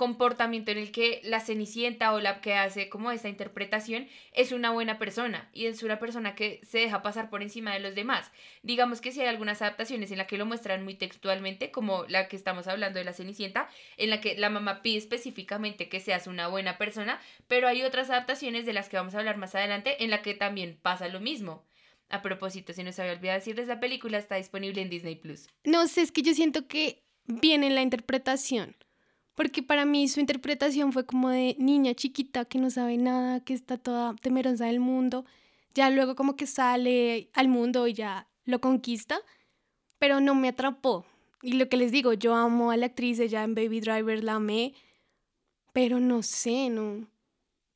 comportamiento 0.01 0.71
en 0.71 0.79
el 0.79 0.91
que 0.91 1.21
la 1.23 1.39
cenicienta 1.41 2.11
o 2.13 2.19
la 2.19 2.41
que 2.41 2.55
hace 2.55 2.89
como 2.89 3.11
esta 3.11 3.29
interpretación 3.29 4.07
es 4.33 4.51
una 4.51 4.71
buena 4.71 4.97
persona 4.97 5.47
y 5.53 5.67
es 5.67 5.83
una 5.83 5.99
persona 5.99 6.33
que 6.33 6.59
se 6.63 6.79
deja 6.79 7.03
pasar 7.03 7.29
por 7.29 7.43
encima 7.43 7.71
de 7.71 7.81
los 7.81 7.93
demás. 7.93 8.31
Digamos 8.63 8.99
que 8.99 9.11
si 9.11 9.21
hay 9.21 9.27
algunas 9.27 9.61
adaptaciones 9.61 10.09
en 10.09 10.17
las 10.17 10.25
que 10.25 10.39
lo 10.39 10.47
muestran 10.47 10.83
muy 10.83 10.95
textualmente, 10.95 11.69
como 11.69 12.05
la 12.07 12.29
que 12.29 12.35
estamos 12.35 12.67
hablando 12.67 12.97
de 12.97 13.05
la 13.05 13.13
cenicienta, 13.13 13.69
en 13.95 14.09
la 14.09 14.21
que 14.21 14.35
la 14.35 14.49
mamá 14.49 14.81
pide 14.81 14.97
específicamente 14.97 15.87
que 15.87 15.99
seas 15.99 16.25
una 16.25 16.47
buena 16.47 16.79
persona, 16.79 17.21
pero 17.47 17.67
hay 17.67 17.83
otras 17.83 18.09
adaptaciones 18.09 18.65
de 18.65 18.73
las 18.73 18.89
que 18.89 18.97
vamos 18.97 19.13
a 19.13 19.19
hablar 19.19 19.37
más 19.37 19.53
adelante 19.53 20.03
en 20.03 20.09
la 20.09 20.23
que 20.23 20.33
también 20.33 20.79
pasa 20.81 21.09
lo 21.09 21.19
mismo. 21.19 21.63
A 22.09 22.23
propósito, 22.23 22.73
si 22.73 22.81
no 22.81 22.91
se 22.91 23.03
había 23.03 23.13
olvidado 23.13 23.37
decirles, 23.37 23.67
la 23.67 23.79
película 23.79 24.17
está 24.17 24.37
disponible 24.37 24.81
en 24.81 24.89
Disney 24.89 25.13
Plus. 25.13 25.47
No 25.63 25.87
sé, 25.87 26.01
es 26.01 26.11
que 26.11 26.23
yo 26.23 26.33
siento 26.33 26.67
que 26.67 27.03
viene 27.27 27.69
la 27.69 27.83
interpretación 27.83 28.75
porque 29.41 29.63
para 29.63 29.85
mí 29.85 30.07
su 30.07 30.19
interpretación 30.19 30.93
fue 30.93 31.03
como 31.03 31.29
de 31.29 31.55
niña 31.57 31.95
chiquita 31.95 32.45
que 32.45 32.59
no 32.59 32.69
sabe 32.69 32.97
nada, 32.97 33.43
que 33.43 33.55
está 33.55 33.75
toda 33.75 34.15
temerosa 34.17 34.65
del 34.65 34.79
mundo, 34.79 35.25
ya 35.73 35.89
luego 35.89 36.15
como 36.15 36.35
que 36.35 36.45
sale 36.45 37.27
al 37.33 37.47
mundo 37.47 37.87
y 37.87 37.93
ya 37.93 38.27
lo 38.45 38.61
conquista, 38.61 39.19
pero 39.97 40.21
no 40.21 40.35
me 40.35 40.49
atrapó. 40.49 41.07
Y 41.41 41.53
lo 41.53 41.69
que 41.69 41.77
les 41.77 41.91
digo, 41.91 42.13
yo 42.13 42.35
amo 42.35 42.69
a 42.69 42.77
la 42.77 42.85
actriz, 42.85 43.17
ella 43.17 43.43
en 43.43 43.55
Baby 43.55 43.79
Driver 43.79 44.23
la 44.23 44.35
amé, 44.35 44.75
pero 45.73 45.99
no 45.99 46.21
sé, 46.21 46.69
no, 46.69 47.07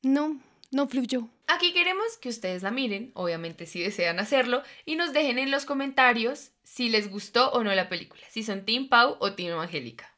no, 0.02 0.40
no 0.70 0.86
fluyó. 0.86 1.28
Aquí 1.48 1.72
queremos 1.72 2.16
que 2.20 2.28
ustedes 2.28 2.62
la 2.62 2.70
miren, 2.70 3.10
obviamente 3.14 3.66
si 3.66 3.80
desean 3.80 4.20
hacerlo, 4.20 4.62
y 4.84 4.94
nos 4.94 5.12
dejen 5.12 5.40
en 5.40 5.50
los 5.50 5.64
comentarios 5.64 6.52
si 6.62 6.90
les 6.90 7.10
gustó 7.10 7.50
o 7.50 7.64
no 7.64 7.74
la 7.74 7.88
película, 7.88 8.22
si 8.30 8.44
son 8.44 8.64
Team 8.64 8.88
Pau 8.88 9.16
o 9.18 9.32
Team 9.32 9.58
Angélica. 9.58 10.16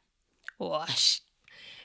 Wash. 0.59 1.21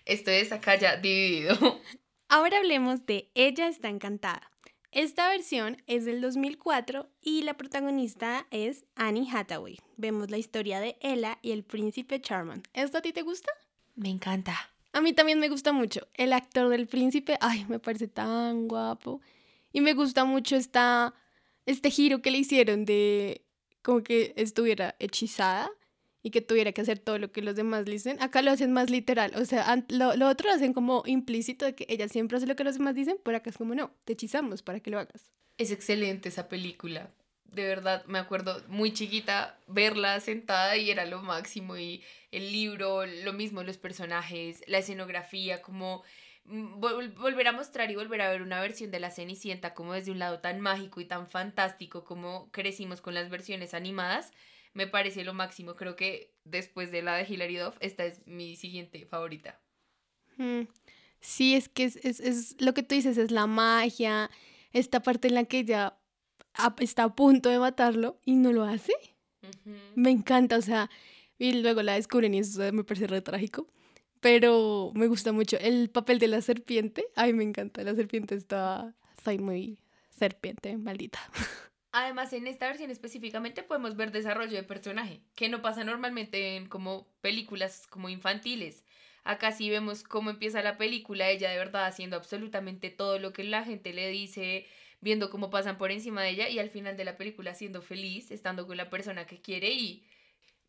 Esto 0.05 0.31
es 0.31 0.53
acá 0.53 0.77
ya 0.77 0.97
dividido. 0.97 1.81
Ahora 2.29 2.59
hablemos 2.59 3.07
de 3.07 3.31
Ella 3.35 3.69
está 3.69 3.89
encantada. 3.89 4.51
Esta 4.93 5.29
versión 5.29 5.83
es 5.87 6.05
del 6.05 6.21
2004 6.21 7.09
y 7.21 7.43
la 7.43 7.57
protagonista 7.57 8.47
es 8.51 8.85
Annie 8.95 9.29
Hathaway. 9.33 9.79
Vemos 9.97 10.31
la 10.31 10.39
historia 10.39 10.79
de 10.79 10.97
Ella 11.01 11.39
y 11.43 11.53
el 11.53 11.65
príncipe 11.65 12.21
Charmant. 12.21 12.69
¿Esto 12.75 12.99
a 12.99 13.03
ti 13.03 13.13
te 13.13 13.23
gusta? 13.23 13.51
Me 13.97 14.09
encanta. 14.09 14.57
A 14.93 15.01
mí 15.01 15.13
también 15.13 15.41
me 15.41 15.49
gusta 15.49 15.73
mucho. 15.73 16.07
El 16.15 16.33
actor 16.33 16.69
del 16.69 16.87
príncipe, 16.87 17.37
ay, 17.41 17.67
me 17.69 17.81
parece 17.81 18.07
tan 18.07 18.69
guapo. 18.69 19.21
Y 19.73 19.81
me 19.81 19.95
gusta 19.95 20.25
mucho 20.25 20.55
esta, 20.55 21.15
este 21.67 21.91
giro 21.91 22.23
que 22.23 22.31
le 22.31 22.39
hicieron 22.39 22.85
de 22.85 23.45
como 23.83 24.03
que 24.03 24.33
estuviera 24.37 24.95
hechizada 25.01 25.71
y 26.25 26.31
que 26.31 26.41
tuviera 26.41 26.73
que 26.73 26.81
hacer 26.81 26.99
todo 26.99 27.19
lo 27.19 27.31
que 27.31 27.43
los 27.43 27.55
demás 27.55 27.85
dicen. 27.85 28.21
Acá 28.21 28.41
lo 28.41 28.51
hacen 28.51 28.73
más 28.73 28.89
literal, 28.89 29.33
o 29.37 29.45
sea, 29.45 29.85
lo, 29.91 30.17
lo, 30.17 30.29
otro 30.29 30.49
lo 30.49 30.57
hacen 30.57 30.73
como 30.73 31.03
implícito 31.07 31.67
de 31.67 31.75
que 31.75 31.87
ella 31.89 32.09
siempre 32.09 32.39
hace 32.39 32.47
lo 32.47 32.57
que 32.57 32.65
los 32.65 32.79
demás 32.79 32.95
dicen, 32.95 33.19
pero 33.23 33.37
acá 33.37 33.51
es 33.51 33.59
como 33.59 33.75
no, 33.75 33.93
te 34.05 34.15
hechizamos 34.15 34.63
para 34.63 34.81
que 34.81 34.91
lo 34.91 34.99
hagas. 34.99 35.31
Es 35.59 35.71
excelente 35.71 36.31
esa 36.31 36.49
película. 36.49 37.11
de 37.53 37.65
verdad, 37.65 38.05
me 38.07 38.19
acuerdo 38.19 38.61
muy 38.69 38.93
chiquita 38.93 39.59
verla 39.69 40.19
sentada 40.19 40.77
y 40.79 40.91
era 40.91 41.05
lo 41.05 41.23
máximo. 41.23 41.77
Y 41.77 42.03
el 42.33 42.51
libro, 42.51 43.07
lo 43.07 43.33
mismo, 43.35 43.63
los 43.63 43.77
personajes, 43.77 44.65
la 44.67 44.79
escenografía, 44.79 45.61
como 45.61 46.03
mm, 46.47 46.81
volver 46.81 47.49
a 47.49 47.53
mostrar 47.53 47.91
y 47.91 47.97
volver 47.97 48.23
a 48.23 48.31
ver 48.31 48.41
una 48.41 48.61
versión 48.61 48.91
de 48.91 48.99
la 48.99 49.11
Cenicienta 49.11 49.75
como 49.75 49.93
desde 49.93 50.11
un 50.11 50.19
lado 50.19 50.41
tan 50.41 50.61
mágico 50.61 51.01
y 51.01 51.05
tan 51.05 51.29
fantástico 51.29 52.03
como 52.03 52.51
crecimos 52.51 53.03
con 53.03 53.13
las 53.13 53.29
versiones 53.29 53.75
animadas, 53.75 54.33
me 54.75 54.87
parece 54.87 55.25
lo 55.25 55.33
máximo. 55.33 55.77
Creo 55.77 55.97
que 55.97 56.35
después 56.45 56.91
de 56.91 57.03
la 57.03 57.17
de 57.17 57.27
Hilary 57.33 57.57
Duff, 57.57 57.77
esta 57.81 58.05
es 58.05 58.27
mi 58.27 58.57
siguiente 58.57 59.07
favorita. 59.07 59.59
Mm, 60.37 60.63
sí, 61.21 61.55
es 61.55 61.69
que 61.69 61.85
es, 61.85 61.97
es, 62.05 62.21
es, 62.21 62.57
lo 62.61 62.75
que 62.75 62.83
tú 62.83 62.95
dices, 62.95 63.17
es 63.17 63.31
la 63.31 63.47
magia, 63.47 64.31
esta 64.73 65.01
parte 65.01 65.29
en 65.29 65.35
la 65.35 65.45
que 65.45 65.61
ella 65.61 65.97
está 66.79 67.05
a 67.05 67.15
punto 67.15 67.49
de 67.49 67.59
matarlo 67.59 68.21
y 68.25 68.35
no 68.35 68.53
lo 68.53 68.65
hace. 68.65 68.93
Me 69.95 70.11
encanta, 70.11 70.57
o 70.57 70.63
sea, 70.63 70.91
y 71.39 71.53
luego 71.61 71.83
la 71.83 71.95
descubren 71.95 72.35
y 72.35 72.39
eso 72.39 72.61
me 72.73 72.85
parece 72.85 73.07
re 73.07 73.21
trágico. 73.21 73.69
Pero 74.21 74.91
me 74.95 75.07
gusta 75.07 75.33
mucho 75.33 75.59
el 75.59 75.91
papel 75.91 76.19
de 76.19 76.29
la 76.29 76.41
serpiente. 76.41 77.07
Ay, 77.15 77.35
me 77.35 77.45
encanta. 77.45 77.83
La 77.83 77.95
serpiente 77.95 78.35
está. 78.35 78.95
Soy 79.23 79.39
muy 79.39 79.79
serpiente, 80.09 80.79
maldita. 80.79 81.19
Además, 81.97 82.33
en 82.33 82.49
esta 82.49 82.67
versión 82.67 82.91
específicamente 82.91 83.63
podemos 83.63 83.95
ver 83.95 84.11
desarrollo 84.11 84.57
de 84.57 84.65
personaje, 84.65 85.21
que 85.37 85.49
no 85.49 85.63
pasa 85.63 85.85
normalmente 85.85 86.57
en 86.57 86.67
como 86.69 87.07
películas 87.21 87.87
como 87.87 88.09
infantiles. 88.09 88.85
Acá 89.23 89.53
sí 89.53 89.71
vemos 89.71 90.03
cómo 90.03 90.31
empieza 90.31 90.61
la 90.61 90.77
película, 90.77 91.31
ella 91.31 91.51
de 91.51 91.57
verdad 91.57 91.87
haciendo 91.87 92.17
absolutamente 92.17 92.91
todo 92.91 93.21
lo 93.21 93.33
que 93.33 93.45
la 93.45 93.63
gente 93.63 93.93
le 93.93 94.09
dice, 94.09 94.67
viendo 95.01 95.31
cómo 95.31 95.51
pasan 95.51 95.79
por 95.79 95.93
encima 95.93 96.23
de 96.23 96.31
ella 96.31 96.49
y 96.49 96.59
al 96.59 96.69
final 96.69 96.97
de 96.97 97.05
la 97.05 97.17
película 97.17 97.55
siendo 97.55 97.81
feliz, 97.81 98.33
estando 98.33 98.67
con 98.67 98.77
la 98.77 98.91
persona 98.91 99.27
que 99.29 99.41
quiere 99.41 99.71
y 99.71 100.03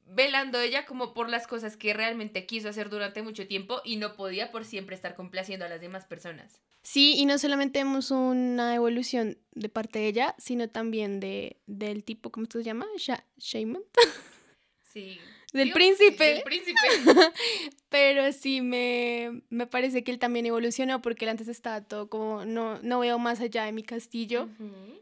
velando 0.05 0.59
ella 0.61 0.85
como 0.85 1.15
por 1.15 1.29
las 1.29 1.47
cosas 1.47 1.75
que 1.75 1.95
realmente 1.95 2.45
quiso 2.45 2.69
hacer 2.69 2.91
durante 2.91 3.23
mucho 3.23 3.47
tiempo 3.47 3.81
y 3.83 3.95
no 3.97 4.15
podía 4.15 4.51
por 4.51 4.63
siempre 4.63 4.95
estar 4.95 5.15
complaciendo 5.15 5.65
a 5.65 5.69
las 5.69 5.81
demás 5.81 6.05
personas. 6.05 6.61
Sí, 6.85 7.15
y 7.17 7.25
no 7.25 7.39
solamente 7.39 7.79
vemos 7.79 8.11
una 8.11 8.75
evolución 8.75 9.39
de 9.53 9.69
parte 9.69 9.97
de 9.97 10.07
ella, 10.07 10.35
sino 10.37 10.69
también 10.69 11.19
de, 11.19 11.57
del 11.65 12.03
tipo, 12.03 12.31
¿cómo 12.31 12.45
se 12.47 12.63
llama? 12.63 12.85
Shaman. 13.37 13.81
Sí. 14.93 15.17
Del 15.51 15.73
príncipe. 15.73 16.23
Del 16.23 16.43
príncipe. 16.43 16.79
Pero 17.89 18.31
sí 18.31 18.61
me, 18.61 19.41
me, 19.49 19.67
parece 19.67 20.05
que 20.05 20.11
él 20.11 20.19
también 20.19 20.45
evolucionó 20.45 21.01
porque 21.01 21.25
él 21.25 21.31
antes 21.31 21.49
estaba 21.49 21.81
todo 21.81 22.07
como, 22.07 22.45
no, 22.45 22.79
no 22.81 22.99
veo 22.99 23.19
más 23.19 23.41
allá 23.41 23.65
de 23.65 23.73
mi 23.73 23.83
castillo. 23.83 24.47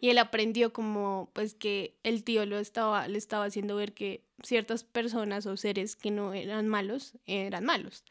Y 0.01 0.09
él 0.09 0.17
aprendió 0.17 0.73
como, 0.73 1.29
pues 1.33 1.53
que 1.53 1.93
el 2.01 2.23
tío 2.23 2.47
lo 2.47 2.57
estaba, 2.57 3.07
le 3.07 3.19
estaba 3.19 3.45
haciendo 3.45 3.75
ver 3.75 3.93
que 3.93 4.23
ciertas 4.41 4.83
personas 4.83 5.45
o 5.45 5.57
seres 5.57 5.95
que 5.95 6.09
no 6.09 6.33
eran 6.33 6.67
malos, 6.67 7.13
eran 7.27 7.65
malos. 7.65 8.03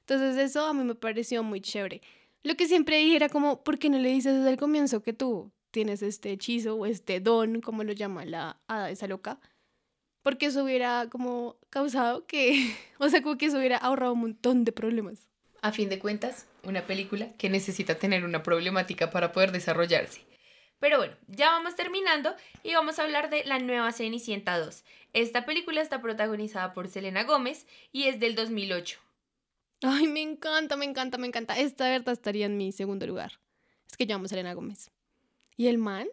Entonces 0.00 0.36
eso 0.36 0.66
a 0.66 0.74
mí 0.74 0.82
me 0.82 0.96
pareció 0.96 1.44
muy 1.44 1.60
chévere. 1.60 2.02
Lo 2.42 2.56
que 2.56 2.66
siempre 2.66 2.98
dije 2.98 3.16
era 3.16 3.28
como, 3.28 3.62
¿por 3.62 3.78
qué 3.78 3.90
no 3.90 3.98
le 3.98 4.08
dices 4.08 4.34
desde 4.34 4.50
el 4.50 4.56
comienzo 4.56 5.02
que 5.02 5.12
tú 5.12 5.52
tienes 5.70 6.02
este 6.02 6.30
hechizo 6.30 6.76
o 6.76 6.86
este 6.86 7.20
don, 7.20 7.60
como 7.60 7.84
lo 7.84 7.92
llama 7.92 8.24
la 8.24 8.60
hada 8.66 8.90
esa 8.90 9.06
loca? 9.06 9.40
porque 10.22 10.46
eso 10.46 10.64
hubiera 10.64 11.08
como 11.10 11.56
causado 11.70 12.26
que, 12.26 12.74
o 12.98 13.08
sea, 13.08 13.22
como 13.22 13.38
que 13.38 13.46
eso 13.46 13.58
hubiera 13.58 13.76
ahorrado 13.76 14.12
un 14.12 14.20
montón 14.20 14.64
de 14.64 14.72
problemas. 14.72 15.28
A 15.62 15.72
fin 15.72 15.88
de 15.88 15.98
cuentas, 15.98 16.46
una 16.62 16.86
película 16.86 17.32
que 17.36 17.50
necesita 17.50 17.98
tener 17.98 18.24
una 18.24 18.42
problemática 18.42 19.10
para 19.10 19.32
poder 19.32 19.52
desarrollarse. 19.52 20.22
Pero 20.78 20.96
bueno, 20.96 21.14
ya 21.28 21.50
vamos 21.50 21.76
terminando 21.76 22.34
y 22.62 22.72
vamos 22.72 22.98
a 22.98 23.02
hablar 23.02 23.28
de 23.28 23.44
la 23.44 23.58
nueva 23.58 23.92
Cenicienta 23.92 24.58
2. 24.58 24.84
Esta 25.12 25.44
película 25.44 25.82
está 25.82 26.00
protagonizada 26.00 26.72
por 26.72 26.88
Selena 26.88 27.24
Gómez 27.24 27.66
y 27.92 28.04
es 28.04 28.18
del 28.18 28.34
2008. 28.34 28.98
Ay, 29.82 30.08
me 30.08 30.20
encanta, 30.20 30.76
me 30.76 30.84
encanta, 30.84 31.18
me 31.18 31.26
encanta. 31.26 31.58
Esta 31.58 31.88
verdad 31.88 32.12
estaría 32.12 32.46
en 32.46 32.56
mi 32.56 32.72
segundo 32.72 33.06
lugar. 33.06 33.40
Es 33.88 33.96
que 33.96 34.06
llamo 34.06 34.28
Selena 34.28 34.54
Gómez. 34.54 34.90
¿Y 35.56 35.68
el 35.68 35.78
man? 35.78 36.08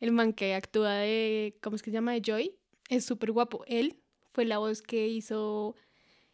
El 0.00 0.12
man 0.12 0.32
que 0.32 0.54
actúa 0.54 0.94
de, 0.94 1.56
¿cómo 1.62 1.76
es 1.76 1.82
que 1.82 1.90
se 1.90 1.94
llama? 1.94 2.12
De 2.12 2.22
Joy 2.22 2.54
es 2.88 3.04
súper 3.04 3.32
guapo. 3.32 3.64
Él 3.66 3.96
fue 4.32 4.44
la 4.44 4.58
voz 4.58 4.82
que 4.82 5.08
hizo, 5.08 5.76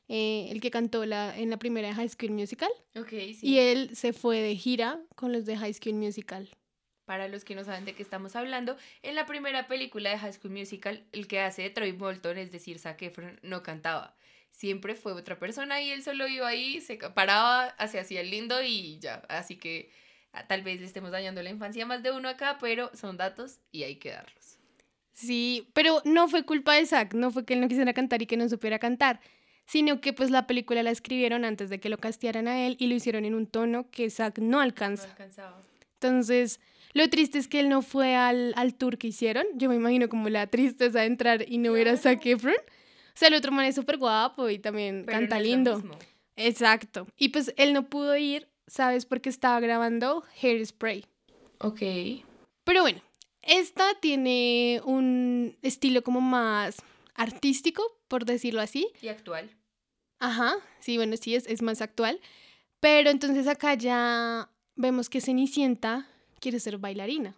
eh, 0.08 0.48
el 0.50 0.60
que 0.60 0.70
cantó 0.70 1.04
la, 1.04 1.36
en 1.36 1.50
la 1.50 1.58
primera 1.58 1.88
de 1.88 1.94
High 1.94 2.08
School 2.08 2.32
Musical. 2.32 2.70
Ok, 2.94 3.08
sí. 3.08 3.40
Y 3.42 3.58
él 3.58 3.94
se 3.94 4.12
fue 4.12 4.40
de 4.40 4.56
gira 4.56 5.00
con 5.14 5.32
los 5.32 5.44
de 5.44 5.56
High 5.56 5.74
School 5.74 5.96
Musical. 5.96 6.48
Para 7.04 7.28
los 7.28 7.44
que 7.44 7.54
no 7.54 7.64
saben 7.64 7.84
de 7.84 7.94
qué 7.94 8.02
estamos 8.02 8.34
hablando, 8.34 8.76
en 9.02 9.14
la 9.14 9.26
primera 9.26 9.68
película 9.68 10.10
de 10.10 10.18
High 10.18 10.32
School 10.32 10.52
Musical, 10.52 11.04
el 11.12 11.28
que 11.28 11.40
hace 11.40 11.62
de 11.62 11.70
Troy 11.70 11.92
Bolton, 11.92 12.38
es 12.38 12.50
decir, 12.50 12.78
Zac 12.78 13.00
Efron, 13.02 13.38
no 13.42 13.62
cantaba. 13.62 14.16
Siempre 14.56 14.94
fue 14.94 15.12
otra 15.12 15.38
persona 15.38 15.82
y 15.82 15.90
él 15.90 16.02
solo 16.02 16.26
iba 16.26 16.48
ahí, 16.48 16.80
se 16.80 16.96
paraba, 16.96 17.74
se 17.88 18.00
hacía 18.00 18.22
el 18.22 18.30
lindo 18.30 18.62
y 18.62 18.98
ya. 19.00 19.16
Así 19.28 19.56
que 19.56 19.90
ah, 20.32 20.46
tal 20.46 20.62
vez 20.62 20.80
le 20.80 20.86
estemos 20.86 21.10
dañando 21.10 21.42
la 21.42 21.50
infancia 21.50 21.84
más 21.84 22.02
de 22.02 22.10
uno 22.10 22.30
acá, 22.30 22.56
pero 22.58 22.90
son 22.94 23.18
datos 23.18 23.58
y 23.70 23.82
hay 23.82 23.96
que 23.96 24.12
darlos. 24.12 24.56
Sí, 25.12 25.68
pero 25.74 26.00
no 26.06 26.26
fue 26.28 26.44
culpa 26.44 26.72
de 26.72 26.86
Zack, 26.86 27.12
no 27.12 27.30
fue 27.30 27.44
que 27.44 27.52
él 27.52 27.60
no 27.60 27.68
quisiera 27.68 27.92
cantar 27.92 28.22
y 28.22 28.26
que 28.26 28.38
no 28.38 28.48
supiera 28.48 28.78
cantar, 28.78 29.20
sino 29.66 30.00
que 30.00 30.14
pues 30.14 30.30
la 30.30 30.46
película 30.46 30.82
la 30.82 30.90
escribieron 30.90 31.44
antes 31.44 31.68
de 31.68 31.78
que 31.78 31.90
lo 31.90 31.98
castearan 31.98 32.48
a 32.48 32.66
él 32.66 32.76
y 32.78 32.86
lo 32.86 32.94
hicieron 32.94 33.26
en 33.26 33.34
un 33.34 33.46
tono 33.46 33.90
que 33.90 34.08
Zack 34.08 34.38
no 34.38 34.60
alcanza. 34.60 35.04
No 35.04 35.10
alcanzaba. 35.10 35.62
Entonces, 36.00 36.60
lo 36.94 37.10
triste 37.10 37.36
es 37.36 37.46
que 37.46 37.60
él 37.60 37.68
no 37.68 37.82
fue 37.82 38.16
al, 38.16 38.54
al, 38.56 38.72
tour 38.72 38.96
que 38.96 39.08
hicieron. 39.08 39.44
Yo 39.56 39.68
me 39.68 39.74
imagino 39.74 40.08
como 40.08 40.30
la 40.30 40.46
tristeza 40.46 41.00
de 41.00 41.06
entrar 41.06 41.44
y 41.46 41.58
no 41.58 41.72
ver 41.72 41.90
a 41.90 41.98
Zac 41.98 42.24
Efron. 42.24 42.54
O 43.16 43.18
sea, 43.18 43.28
el 43.28 43.34
otro 43.34 43.50
man 43.50 43.64
es 43.64 43.74
súper 43.74 43.96
guapo 43.96 44.50
y 44.50 44.58
también 44.58 45.04
canta 45.04 45.40
lindo. 45.40 45.82
Exacto. 46.36 47.06
Y 47.16 47.30
pues 47.30 47.54
él 47.56 47.72
no 47.72 47.88
pudo 47.88 48.14
ir, 48.14 48.46
¿sabes? 48.66 49.06
Porque 49.06 49.30
estaba 49.30 49.58
grabando 49.58 50.22
Hairspray. 50.42 51.06
Ok. 51.60 51.80
Pero 52.64 52.82
bueno, 52.82 53.00
esta 53.40 53.94
tiene 54.00 54.82
un 54.84 55.56
estilo 55.62 56.02
como 56.02 56.20
más 56.20 56.76
artístico, 57.14 57.82
por 58.06 58.26
decirlo 58.26 58.60
así. 58.60 58.88
Y 59.00 59.08
actual. 59.08 59.48
Ajá, 60.18 60.56
sí, 60.80 60.98
bueno, 60.98 61.16
sí, 61.16 61.34
es, 61.34 61.46
es 61.46 61.62
más 61.62 61.80
actual. 61.80 62.20
Pero 62.80 63.08
entonces 63.08 63.46
acá 63.46 63.72
ya 63.72 64.50
vemos 64.74 65.08
que 65.08 65.22
Cenicienta 65.22 66.06
quiere 66.38 66.60
ser 66.60 66.76
bailarina. 66.76 67.34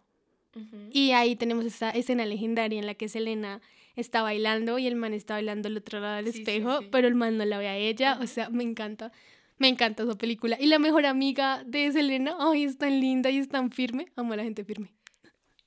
Y 0.90 1.12
ahí 1.12 1.36
tenemos 1.36 1.64
esa 1.66 1.90
escena 1.90 2.26
legendaria 2.26 2.80
en 2.80 2.86
la 2.86 2.94
que 2.94 3.08
Selena 3.08 3.60
está 4.00 4.22
bailando 4.22 4.78
y 4.78 4.86
el 4.86 4.96
man 4.96 5.12
está 5.12 5.34
bailando 5.34 5.68
al 5.68 5.76
otro 5.76 6.00
lado 6.00 6.16
del 6.16 6.28
espejo, 6.28 6.80
pero 6.90 7.08
el 7.08 7.14
man 7.14 7.36
no 7.36 7.44
la 7.44 7.58
ve 7.58 7.68
a 7.68 7.76
ella. 7.76 8.18
O 8.20 8.26
sea, 8.26 8.48
me 8.48 8.62
encanta. 8.62 9.12
Me 9.58 9.68
encanta 9.68 10.04
esa 10.04 10.16
película. 10.16 10.56
Y 10.60 10.66
la 10.66 10.78
mejor 10.78 11.04
amiga 11.04 11.64
de 11.64 11.90
Selena, 11.90 12.36
ay, 12.38 12.64
es 12.64 12.78
tan 12.78 13.00
linda 13.00 13.28
y 13.30 13.38
es 13.38 13.48
tan 13.48 13.72
firme. 13.72 14.06
Amo 14.14 14.34
a 14.34 14.36
la 14.36 14.44
gente 14.44 14.64
firme. 14.64 14.92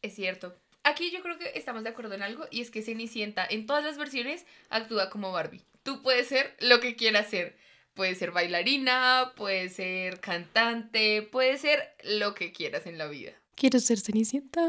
Es 0.02 0.16
cierto. 0.16 0.56
Aquí 0.84 1.12
yo 1.12 1.22
creo 1.22 1.38
que 1.38 1.52
estamos 1.56 1.84
de 1.84 1.90
acuerdo 1.90 2.16
en 2.16 2.24
algo 2.24 2.46
y 2.50 2.62
es 2.62 2.72
que 2.72 2.82
Cenicienta 2.82 3.46
en 3.48 3.66
todas 3.66 3.84
las 3.84 3.98
versiones 3.98 4.46
actúa 4.70 5.10
como 5.10 5.32
Barbie. 5.32 5.62
Tú 5.84 6.02
puedes 6.02 6.28
ser 6.28 6.56
lo 6.60 6.80
que 6.80 6.96
quieras 6.96 7.30
ser. 7.30 7.58
Puedes 7.94 8.18
ser 8.18 8.32
bailarina, 8.32 9.34
puedes 9.36 9.74
ser 9.74 10.22
cantante, 10.22 11.22
puedes 11.22 11.60
ser 11.60 11.94
lo 12.04 12.34
que 12.34 12.54
quieras 12.54 12.88
en 12.88 12.98
la 12.98 13.08
vida. 13.08 13.34
Quiero 13.56 13.80
ser 13.80 14.00
Cenicienta. 14.00 14.62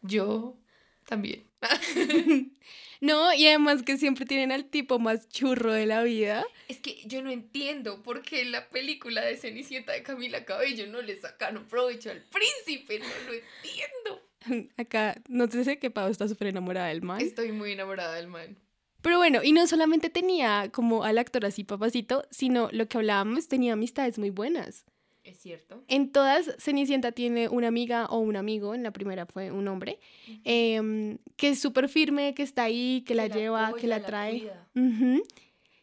Yo 0.00 0.56
también. 1.04 1.47
no, 3.00 3.34
y 3.34 3.46
además 3.46 3.82
que 3.82 3.96
siempre 3.96 4.26
tienen 4.26 4.52
al 4.52 4.66
tipo 4.66 4.98
más 4.98 5.28
churro 5.28 5.72
de 5.72 5.86
la 5.86 6.02
vida. 6.02 6.44
Es 6.68 6.78
que 6.78 7.02
yo 7.06 7.22
no 7.22 7.30
entiendo 7.30 8.02
por 8.02 8.22
qué 8.22 8.42
en 8.42 8.52
la 8.52 8.68
película 8.68 9.22
de 9.22 9.36
Cenicienta 9.36 9.92
de 9.92 10.02
Camila 10.02 10.44
Cabello 10.44 10.86
no 10.86 11.02
le 11.02 11.18
sacaron 11.18 11.66
provecho 11.66 12.10
al 12.10 12.22
príncipe, 12.22 12.98
no 12.98 13.06
lo 13.26 13.32
entiendo. 13.34 14.70
Acá, 14.76 15.20
no 15.28 15.50
sé 15.50 15.78
qué 15.78 15.90
Pau 15.90 16.08
está 16.08 16.28
súper 16.28 16.48
enamorada 16.48 16.88
del 16.88 17.02
man. 17.02 17.20
Estoy 17.20 17.52
muy 17.52 17.72
enamorada 17.72 18.14
del 18.14 18.28
man. 18.28 18.56
Pero 19.02 19.18
bueno, 19.18 19.42
y 19.44 19.52
no 19.52 19.66
solamente 19.66 20.10
tenía 20.10 20.70
como 20.72 21.04
al 21.04 21.18
actor 21.18 21.46
así 21.46 21.62
papacito, 21.62 22.26
sino 22.30 22.68
lo 22.72 22.88
que 22.88 22.98
hablábamos, 22.98 23.46
tenía 23.46 23.74
amistades 23.74 24.18
muy 24.18 24.30
buenas. 24.30 24.84
Es 25.28 25.40
cierto. 25.40 25.84
En 25.88 26.10
todas, 26.10 26.54
Cenicienta 26.58 27.12
tiene 27.12 27.50
una 27.50 27.68
amiga 27.68 28.06
o 28.06 28.18
un 28.18 28.36
amigo, 28.36 28.74
en 28.74 28.82
la 28.82 28.92
primera 28.92 29.26
fue 29.26 29.52
un 29.52 29.68
hombre, 29.68 29.98
em, 30.44 31.18
que 31.36 31.50
es 31.50 31.60
súper 31.60 31.90
firme, 31.90 32.32
que 32.34 32.42
está 32.42 32.62
ahí, 32.62 33.04
que, 33.06 33.14
la, 33.14 33.26
lleva, 33.26 33.74
que 33.74 33.86
la, 33.86 34.00
trae. 34.00 34.50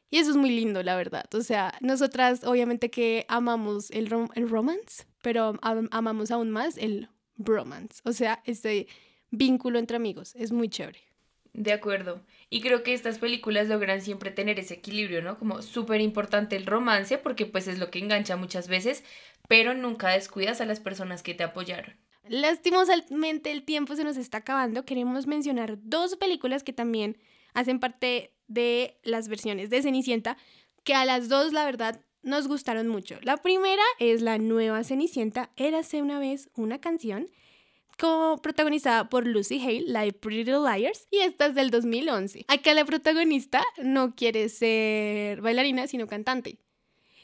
Y 0.09 0.17
eso 0.17 0.31
es 0.31 0.35
muy 0.35 0.49
lindo, 0.49 0.81
la 0.81 0.95
verdad. 0.95 1.25
O 1.35 1.41
sea, 1.41 1.75
nosotras 1.79 2.43
obviamente 2.43 2.89
que 2.89 3.25
amamos 3.27 3.91
el, 3.91 4.09
el 4.33 4.49
romance, 4.49 5.05
pero 5.21 5.59
amamos 5.61 6.31
aún 6.31 6.49
más 6.49 6.77
el 6.77 7.09
bromance, 7.35 8.01
o 8.03 8.13
sea, 8.13 8.41
este 8.45 8.87
vínculo 9.29 9.77
entre 9.77 9.97
amigos, 9.97 10.33
es 10.35 10.51
muy 10.51 10.69
chévere. 10.69 11.01
De 11.55 11.71
acuerdo. 11.71 12.21
Y 12.49 12.59
creo 12.59 12.83
que 12.83 12.93
estas 12.93 13.17
películas 13.17 13.69
logran 13.69 14.01
siempre 14.01 14.29
tener 14.29 14.59
ese 14.59 14.73
equilibrio, 14.73 15.21
¿no? 15.21 15.39
Como 15.39 15.61
súper 15.61 16.01
importante 16.01 16.57
el 16.57 16.65
romance, 16.65 17.17
porque 17.17 17.45
pues 17.45 17.69
es 17.69 17.79
lo 17.79 17.89
que 17.89 17.99
engancha 17.99 18.35
muchas 18.35 18.67
veces, 18.67 19.05
pero 19.47 19.73
nunca 19.73 20.09
descuidas 20.09 20.61
a 20.61 20.65
las 20.65 20.79
personas 20.79 21.23
que 21.23 21.33
te 21.33 21.43
apoyaron. 21.43 21.95
Lastimosamente 22.27 23.51
el 23.51 23.63
tiempo 23.63 23.95
se 23.95 24.03
nos 24.03 24.17
está 24.17 24.39
acabando. 24.39 24.85
Queremos 24.85 25.27
mencionar 25.27 25.77
dos 25.81 26.15
películas 26.15 26.63
que 26.63 26.73
también 26.73 27.17
hacen 27.53 27.79
parte 27.79 28.33
de 28.47 28.97
las 29.03 29.27
versiones 29.27 29.69
de 29.69 29.81
Cenicienta, 29.81 30.37
que 30.83 30.93
a 30.93 31.05
las 31.05 31.29
dos, 31.29 31.53
la 31.53 31.65
verdad, 31.65 32.01
nos 32.23 32.47
gustaron 32.47 32.87
mucho. 32.87 33.17
La 33.21 33.37
primera 33.37 33.83
es 33.99 34.21
la 34.21 34.37
nueva 34.39 34.83
Cenicienta, 34.83 35.51
Érase 35.55 36.01
una 36.01 36.19
vez 36.19 36.49
una 36.55 36.79
canción, 36.79 37.27
protagonizada 38.41 39.09
por 39.09 39.25
Lucy 39.25 39.61
Hale, 39.61 39.83
la 39.87 40.01
de 40.01 40.11
Pretty 40.11 40.43
Little 40.43 40.69
Liars, 40.69 41.07
y 41.11 41.19
esta 41.19 41.45
es 41.45 41.55
del 41.55 41.69
2011. 41.69 42.45
Acá 42.47 42.73
la 42.73 42.85
protagonista 42.85 43.63
no 43.77 44.15
quiere 44.15 44.49
ser 44.49 45.41
bailarina, 45.41 45.87
sino 45.87 46.07
cantante. 46.07 46.57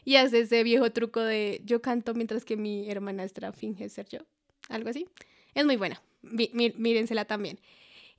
Y 0.04 0.16
hace 0.16 0.40
ese 0.40 0.64
viejo 0.64 0.92
truco 0.92 1.22
de 1.22 1.62
yo 1.66 1.82
canto 1.82 2.14
mientras 2.14 2.46
que 2.46 2.58
mi 2.58 2.90
hermanastra 2.90 3.52
finge 3.52 3.90
ser 3.90 4.08
yo. 4.10 4.20
Algo 4.70 4.90
así. 4.90 5.08
Es 5.54 5.66
muy 5.66 5.78
buena. 5.78 6.02
mírensela 6.22 7.26
también. 7.26 7.60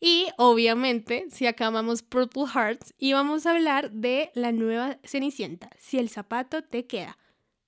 Y 0.00 0.26
obviamente, 0.36 1.26
si 1.30 1.46
acabamos 1.46 2.02
Purple 2.02 2.46
Hearts, 2.52 2.92
íbamos 2.98 3.46
a 3.46 3.52
hablar 3.52 3.92
de 3.92 4.30
la 4.34 4.50
nueva 4.50 4.98
Cenicienta, 5.04 5.70
Si 5.78 5.96
el 5.98 6.08
zapato 6.08 6.62
te 6.64 6.86
queda, 6.86 7.16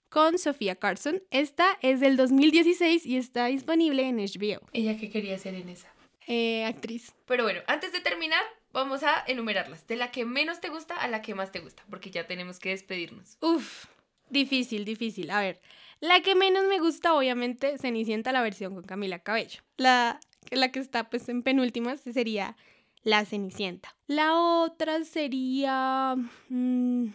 con 0.08 0.38
Sofía 0.38 0.74
Carson. 0.76 1.22
Esta 1.30 1.78
es 1.80 2.00
del 2.00 2.16
2016 2.16 3.06
y 3.06 3.16
está 3.16 3.46
disponible 3.46 4.02
en 4.08 4.16
HBO. 4.18 4.60
¿Ella 4.72 4.96
qué 4.98 5.10
quería 5.10 5.36
hacer 5.36 5.54
en 5.54 5.68
esa? 5.68 5.88
Eh, 6.26 6.64
actriz. 6.64 7.12
Pero 7.26 7.44
bueno, 7.44 7.60
antes 7.66 7.92
de 7.92 8.00
terminar, 8.00 8.42
vamos 8.72 9.02
a 9.02 9.24
enumerarlas. 9.26 9.86
De 9.86 9.96
la 9.96 10.10
que 10.10 10.24
menos 10.24 10.60
te 10.60 10.70
gusta 10.70 10.96
a 10.96 11.06
la 11.08 11.22
que 11.22 11.34
más 11.34 11.52
te 11.52 11.60
gusta, 11.60 11.84
porque 11.90 12.10
ya 12.10 12.26
tenemos 12.26 12.58
que 12.58 12.70
despedirnos. 12.70 13.38
Uf, 13.40 13.86
difícil, 14.28 14.84
difícil. 14.84 15.30
A 15.30 15.40
ver, 15.40 15.60
la 16.00 16.20
que 16.20 16.34
menos 16.34 16.64
me 16.66 16.78
gusta, 16.78 17.14
obviamente, 17.14 17.78
Cenicienta, 17.78 18.32
la 18.32 18.42
versión 18.42 18.74
con 18.74 18.84
Camila 18.84 19.20
Cabello. 19.20 19.60
La 19.76 20.20
la 20.50 20.70
que 20.70 20.80
está 20.80 21.10
pues 21.10 21.28
en 21.28 21.42
penúltimas 21.42 22.00
sería 22.00 22.56
La 23.02 23.24
Cenicienta. 23.24 23.96
La 24.06 24.38
otra 24.38 25.04
sería 25.04 26.16
mm, 26.48 27.06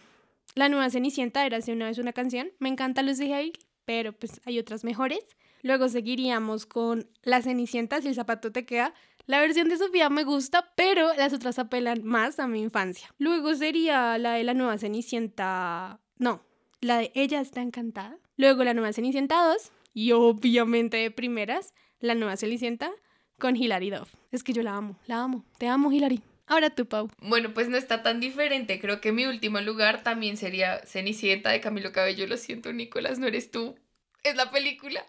La 0.54 0.68
Nueva 0.68 0.90
Cenicienta, 0.90 1.46
era 1.46 1.58
hace 1.58 1.72
una 1.72 1.86
vez 1.86 1.98
una 1.98 2.12
canción. 2.12 2.50
Me 2.58 2.68
encanta 2.68 3.02
Lucy 3.02 3.32
Hale, 3.32 3.52
pero 3.84 4.12
pues 4.12 4.40
hay 4.44 4.58
otras 4.58 4.84
mejores. 4.84 5.20
Luego 5.62 5.88
seguiríamos 5.88 6.66
con 6.66 7.10
La 7.22 7.42
Cenicienta, 7.42 8.00
si 8.00 8.08
el 8.08 8.14
zapato 8.14 8.52
te 8.52 8.64
queda. 8.64 8.94
La 9.26 9.40
versión 9.40 9.68
de 9.68 9.76
Sofía 9.76 10.08
me 10.10 10.24
gusta, 10.24 10.72
pero 10.74 11.14
las 11.14 11.32
otras 11.32 11.58
apelan 11.58 12.02
más 12.02 12.40
a 12.40 12.48
mi 12.48 12.60
infancia. 12.62 13.14
Luego 13.18 13.54
sería 13.54 14.18
la 14.18 14.32
de 14.32 14.44
la 14.44 14.54
nueva 14.54 14.78
Cenicienta. 14.78 16.00
No, 16.16 16.42
la 16.80 16.98
de 16.98 17.12
Ella 17.14 17.40
está 17.40 17.62
encantada. 17.62 18.18
Luego 18.36 18.64
la 18.64 18.74
nueva 18.74 18.92
Cenicienta 18.92 19.44
2. 19.44 19.72
Y 19.92 20.12
obviamente 20.12 20.96
de 20.96 21.10
primeras, 21.10 21.74
la 21.98 22.14
nueva 22.14 22.36
Cenicienta 22.36 22.92
con 23.38 23.56
Hilary 23.56 23.90
Duff. 23.90 24.14
Es 24.30 24.44
que 24.44 24.52
yo 24.52 24.62
la 24.62 24.76
amo, 24.76 24.96
la 25.06 25.22
amo. 25.22 25.44
Te 25.58 25.66
amo, 25.66 25.90
Hilary. 25.92 26.22
Ahora 26.46 26.70
tú, 26.70 26.86
Pau. 26.86 27.10
Bueno, 27.20 27.54
pues 27.54 27.68
no 27.68 27.76
está 27.76 28.02
tan 28.02 28.20
diferente. 28.20 28.80
Creo 28.80 29.00
que 29.00 29.12
mi 29.12 29.26
último 29.26 29.60
lugar 29.60 30.02
también 30.02 30.36
sería 30.36 30.84
Cenicienta 30.84 31.50
de 31.50 31.60
Camilo 31.60 31.92
Cabello. 31.92 32.26
Lo 32.26 32.36
siento, 32.36 32.72
Nicolás, 32.72 33.18
no 33.18 33.26
eres 33.26 33.50
tú. 33.50 33.76
Es 34.22 34.36
la 34.36 34.50
película. 34.50 35.04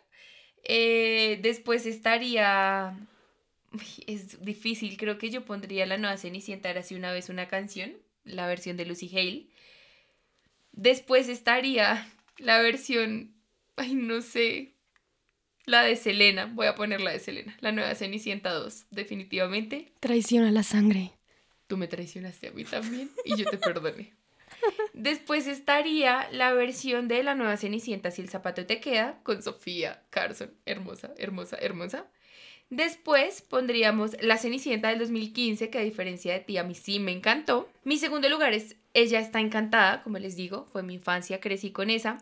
Eh, 0.64 1.40
después 1.42 1.86
estaría... 1.86 2.98
Es 4.06 4.44
difícil. 4.44 4.98
Creo 4.98 5.18
que 5.18 5.30
yo 5.30 5.46
pondría 5.46 5.86
la 5.86 5.98
nueva 5.98 6.18
Cenicienta. 6.18 6.70
Era 6.70 6.82
así 6.82 6.96
una 6.96 7.12
vez 7.12 7.30
una 7.30 7.48
canción. 7.48 7.94
La 8.24 8.46
versión 8.48 8.78
de 8.78 8.86
Lucy 8.86 9.10
Hale. 9.16 9.51
Después 10.72 11.30
estaría 11.30 12.08
la 12.38 12.62
versión... 12.62 13.36
Ay, 13.76 13.96
no 13.96 14.22
sé. 14.22 14.76
La 15.66 15.84
de 15.84 15.96
Selena, 15.96 16.46
voy 16.46 16.68
a 16.68 16.76
poner 16.76 17.02
la 17.02 17.12
de 17.12 17.20
Selena, 17.20 17.56
la 17.60 17.72
nueva 17.72 17.94
Cenicienta 17.96 18.52
2, 18.52 18.88
definitivamente. 18.90 19.94
Traiciona 20.00 20.52
la 20.52 20.64
sangre. 20.64 21.12
Tú 21.68 21.78
me 21.78 21.88
traicionaste 21.88 22.48
a 22.50 22.52
mí 22.52 22.66
también 22.66 23.12
y 23.24 23.38
yo 23.38 23.46
te 23.46 23.58
perdoné. 23.58 24.14
Después 24.94 25.48
estaría 25.48 26.30
la 26.32 26.54
versión 26.54 27.08
de 27.08 27.24
la 27.24 27.36
nueva 27.36 27.58
Cenicienta, 27.58 28.12
si 28.12 28.22
el 28.22 28.30
zapato 28.30 28.66
te 28.66 28.80
queda, 28.80 29.20
con 29.24 29.42
Sofía 29.42 30.04
Carson, 30.10 30.52
hermosa, 30.66 31.14
hermosa, 31.18 31.58
hermosa. 31.60 32.08
Después 32.72 33.42
pondríamos 33.42 34.16
La 34.22 34.38
Cenicienta 34.38 34.88
del 34.88 35.00
2015, 35.00 35.70
que 35.70 35.78
a 35.78 35.82
diferencia 35.82 36.32
de 36.32 36.40
ti, 36.40 36.58
a 36.58 36.64
mí 36.64 36.74
sí 36.74 37.02
me 37.02 37.12
encantó. 37.12 37.70
Mi 37.84 37.98
segundo 37.98 38.30
lugar 38.30 38.54
es 38.54 38.78
Ella 38.94 39.20
está 39.20 39.42
encantada, 39.42 40.02
como 40.04 40.20
les 40.20 40.38
digo, 40.38 40.70
fue 40.72 40.82
mi 40.82 40.94
infancia, 40.94 41.42
crecí 41.42 41.72
con 41.72 41.90
esa. 41.90 42.20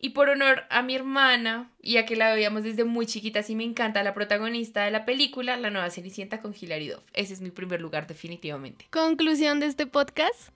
Y 0.00 0.10
por 0.10 0.28
honor 0.28 0.64
a 0.70 0.82
mi 0.82 0.96
hermana, 0.96 1.70
y 1.80 1.98
a 1.98 2.04
que 2.04 2.16
la 2.16 2.34
veíamos 2.34 2.64
desde 2.64 2.82
muy 2.82 3.06
chiquita, 3.06 3.44
sí 3.44 3.54
me 3.54 3.62
encanta 3.62 4.02
la 4.02 4.12
protagonista 4.12 4.84
de 4.84 4.90
la 4.90 5.04
película, 5.04 5.56
La 5.56 5.70
Nueva 5.70 5.88
Cenicienta 5.90 6.40
con 6.40 6.52
Hilary 6.60 6.88
Duff. 6.88 7.04
Ese 7.12 7.34
es 7.34 7.40
mi 7.40 7.50
primer 7.50 7.80
lugar 7.80 8.08
definitivamente. 8.08 8.88
Conclusión 8.90 9.60
de 9.60 9.66
este 9.66 9.86
podcast. 9.86 10.50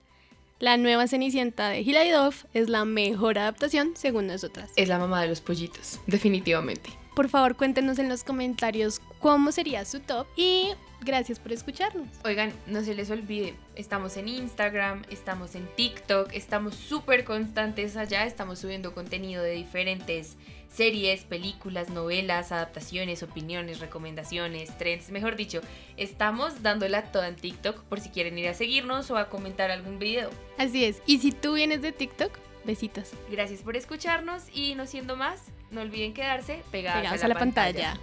La 0.59 0.75
nueva 0.75 1.07
Cenicienta 1.07 1.69
de 1.69 1.81
Hilary 1.81 2.09
Duff 2.09 2.43
es 2.53 2.67
la 2.67 2.83
mejor 2.83 3.39
adaptación 3.39 3.95
según 3.95 4.27
nosotras. 4.27 4.71
Es 4.75 4.89
la 4.89 4.99
mamá 4.99 5.21
de 5.21 5.29
los 5.29 5.39
pollitos, 5.39 6.01
definitivamente. 6.05 6.89
Por 7.17 7.29
favor, 7.29 7.55
cuéntenos 7.55 7.97
en 7.97 8.09
los 8.09 8.23
comentarios 8.23 9.01
cómo 9.17 9.51
sería 9.51 9.85
su 9.85 10.01
top 10.01 10.27
y 10.35 10.69
gracias 11.01 11.39
por 11.39 11.51
escucharnos. 11.51 12.07
Oigan, 12.23 12.53
no 12.67 12.83
se 12.83 12.93
les 12.93 13.09
olvide, 13.09 13.55
estamos 13.73 14.17
en 14.17 14.27
Instagram, 14.27 15.01
estamos 15.09 15.55
en 15.55 15.65
TikTok, 15.75 16.29
estamos 16.33 16.75
súper 16.75 17.23
constantes 17.23 17.97
allá, 17.97 18.25
estamos 18.25 18.59
subiendo 18.59 18.93
contenido 18.93 19.41
de 19.41 19.53
diferentes 19.53 20.37
series, 20.69 21.23
películas, 21.23 21.89
novelas, 21.89 22.51
adaptaciones, 22.51 23.23
opiniones, 23.23 23.79
recomendaciones, 23.79 24.77
trends, 24.77 25.09
mejor 25.09 25.35
dicho, 25.35 25.61
estamos 25.97 26.61
dándola 26.61 27.11
toda 27.11 27.29
en 27.29 27.35
TikTok 27.35 27.81
por 27.85 27.99
si 27.99 28.09
quieren 28.09 28.37
ir 28.37 28.47
a 28.47 28.53
seguirnos 28.53 29.09
o 29.09 29.17
a 29.17 29.27
comentar 29.27 29.71
algún 29.71 29.97
video. 29.97 30.29
Así 30.59 30.85
es, 30.85 31.01
y 31.07 31.17
si 31.17 31.31
tú 31.31 31.53
vienes 31.53 31.81
de 31.81 31.93
TikTok, 31.93 32.31
besitos. 32.63 33.09
Gracias 33.31 33.63
por 33.63 33.75
escucharnos 33.75 34.43
y 34.53 34.75
no 34.75 34.85
siendo 34.85 35.15
más, 35.15 35.45
no 35.71 35.81
olviden 35.81 36.13
quedarse 36.13 36.63
pegados, 36.71 37.23
a 37.23 37.27
la, 37.27 37.35
pantalla. 37.35 37.97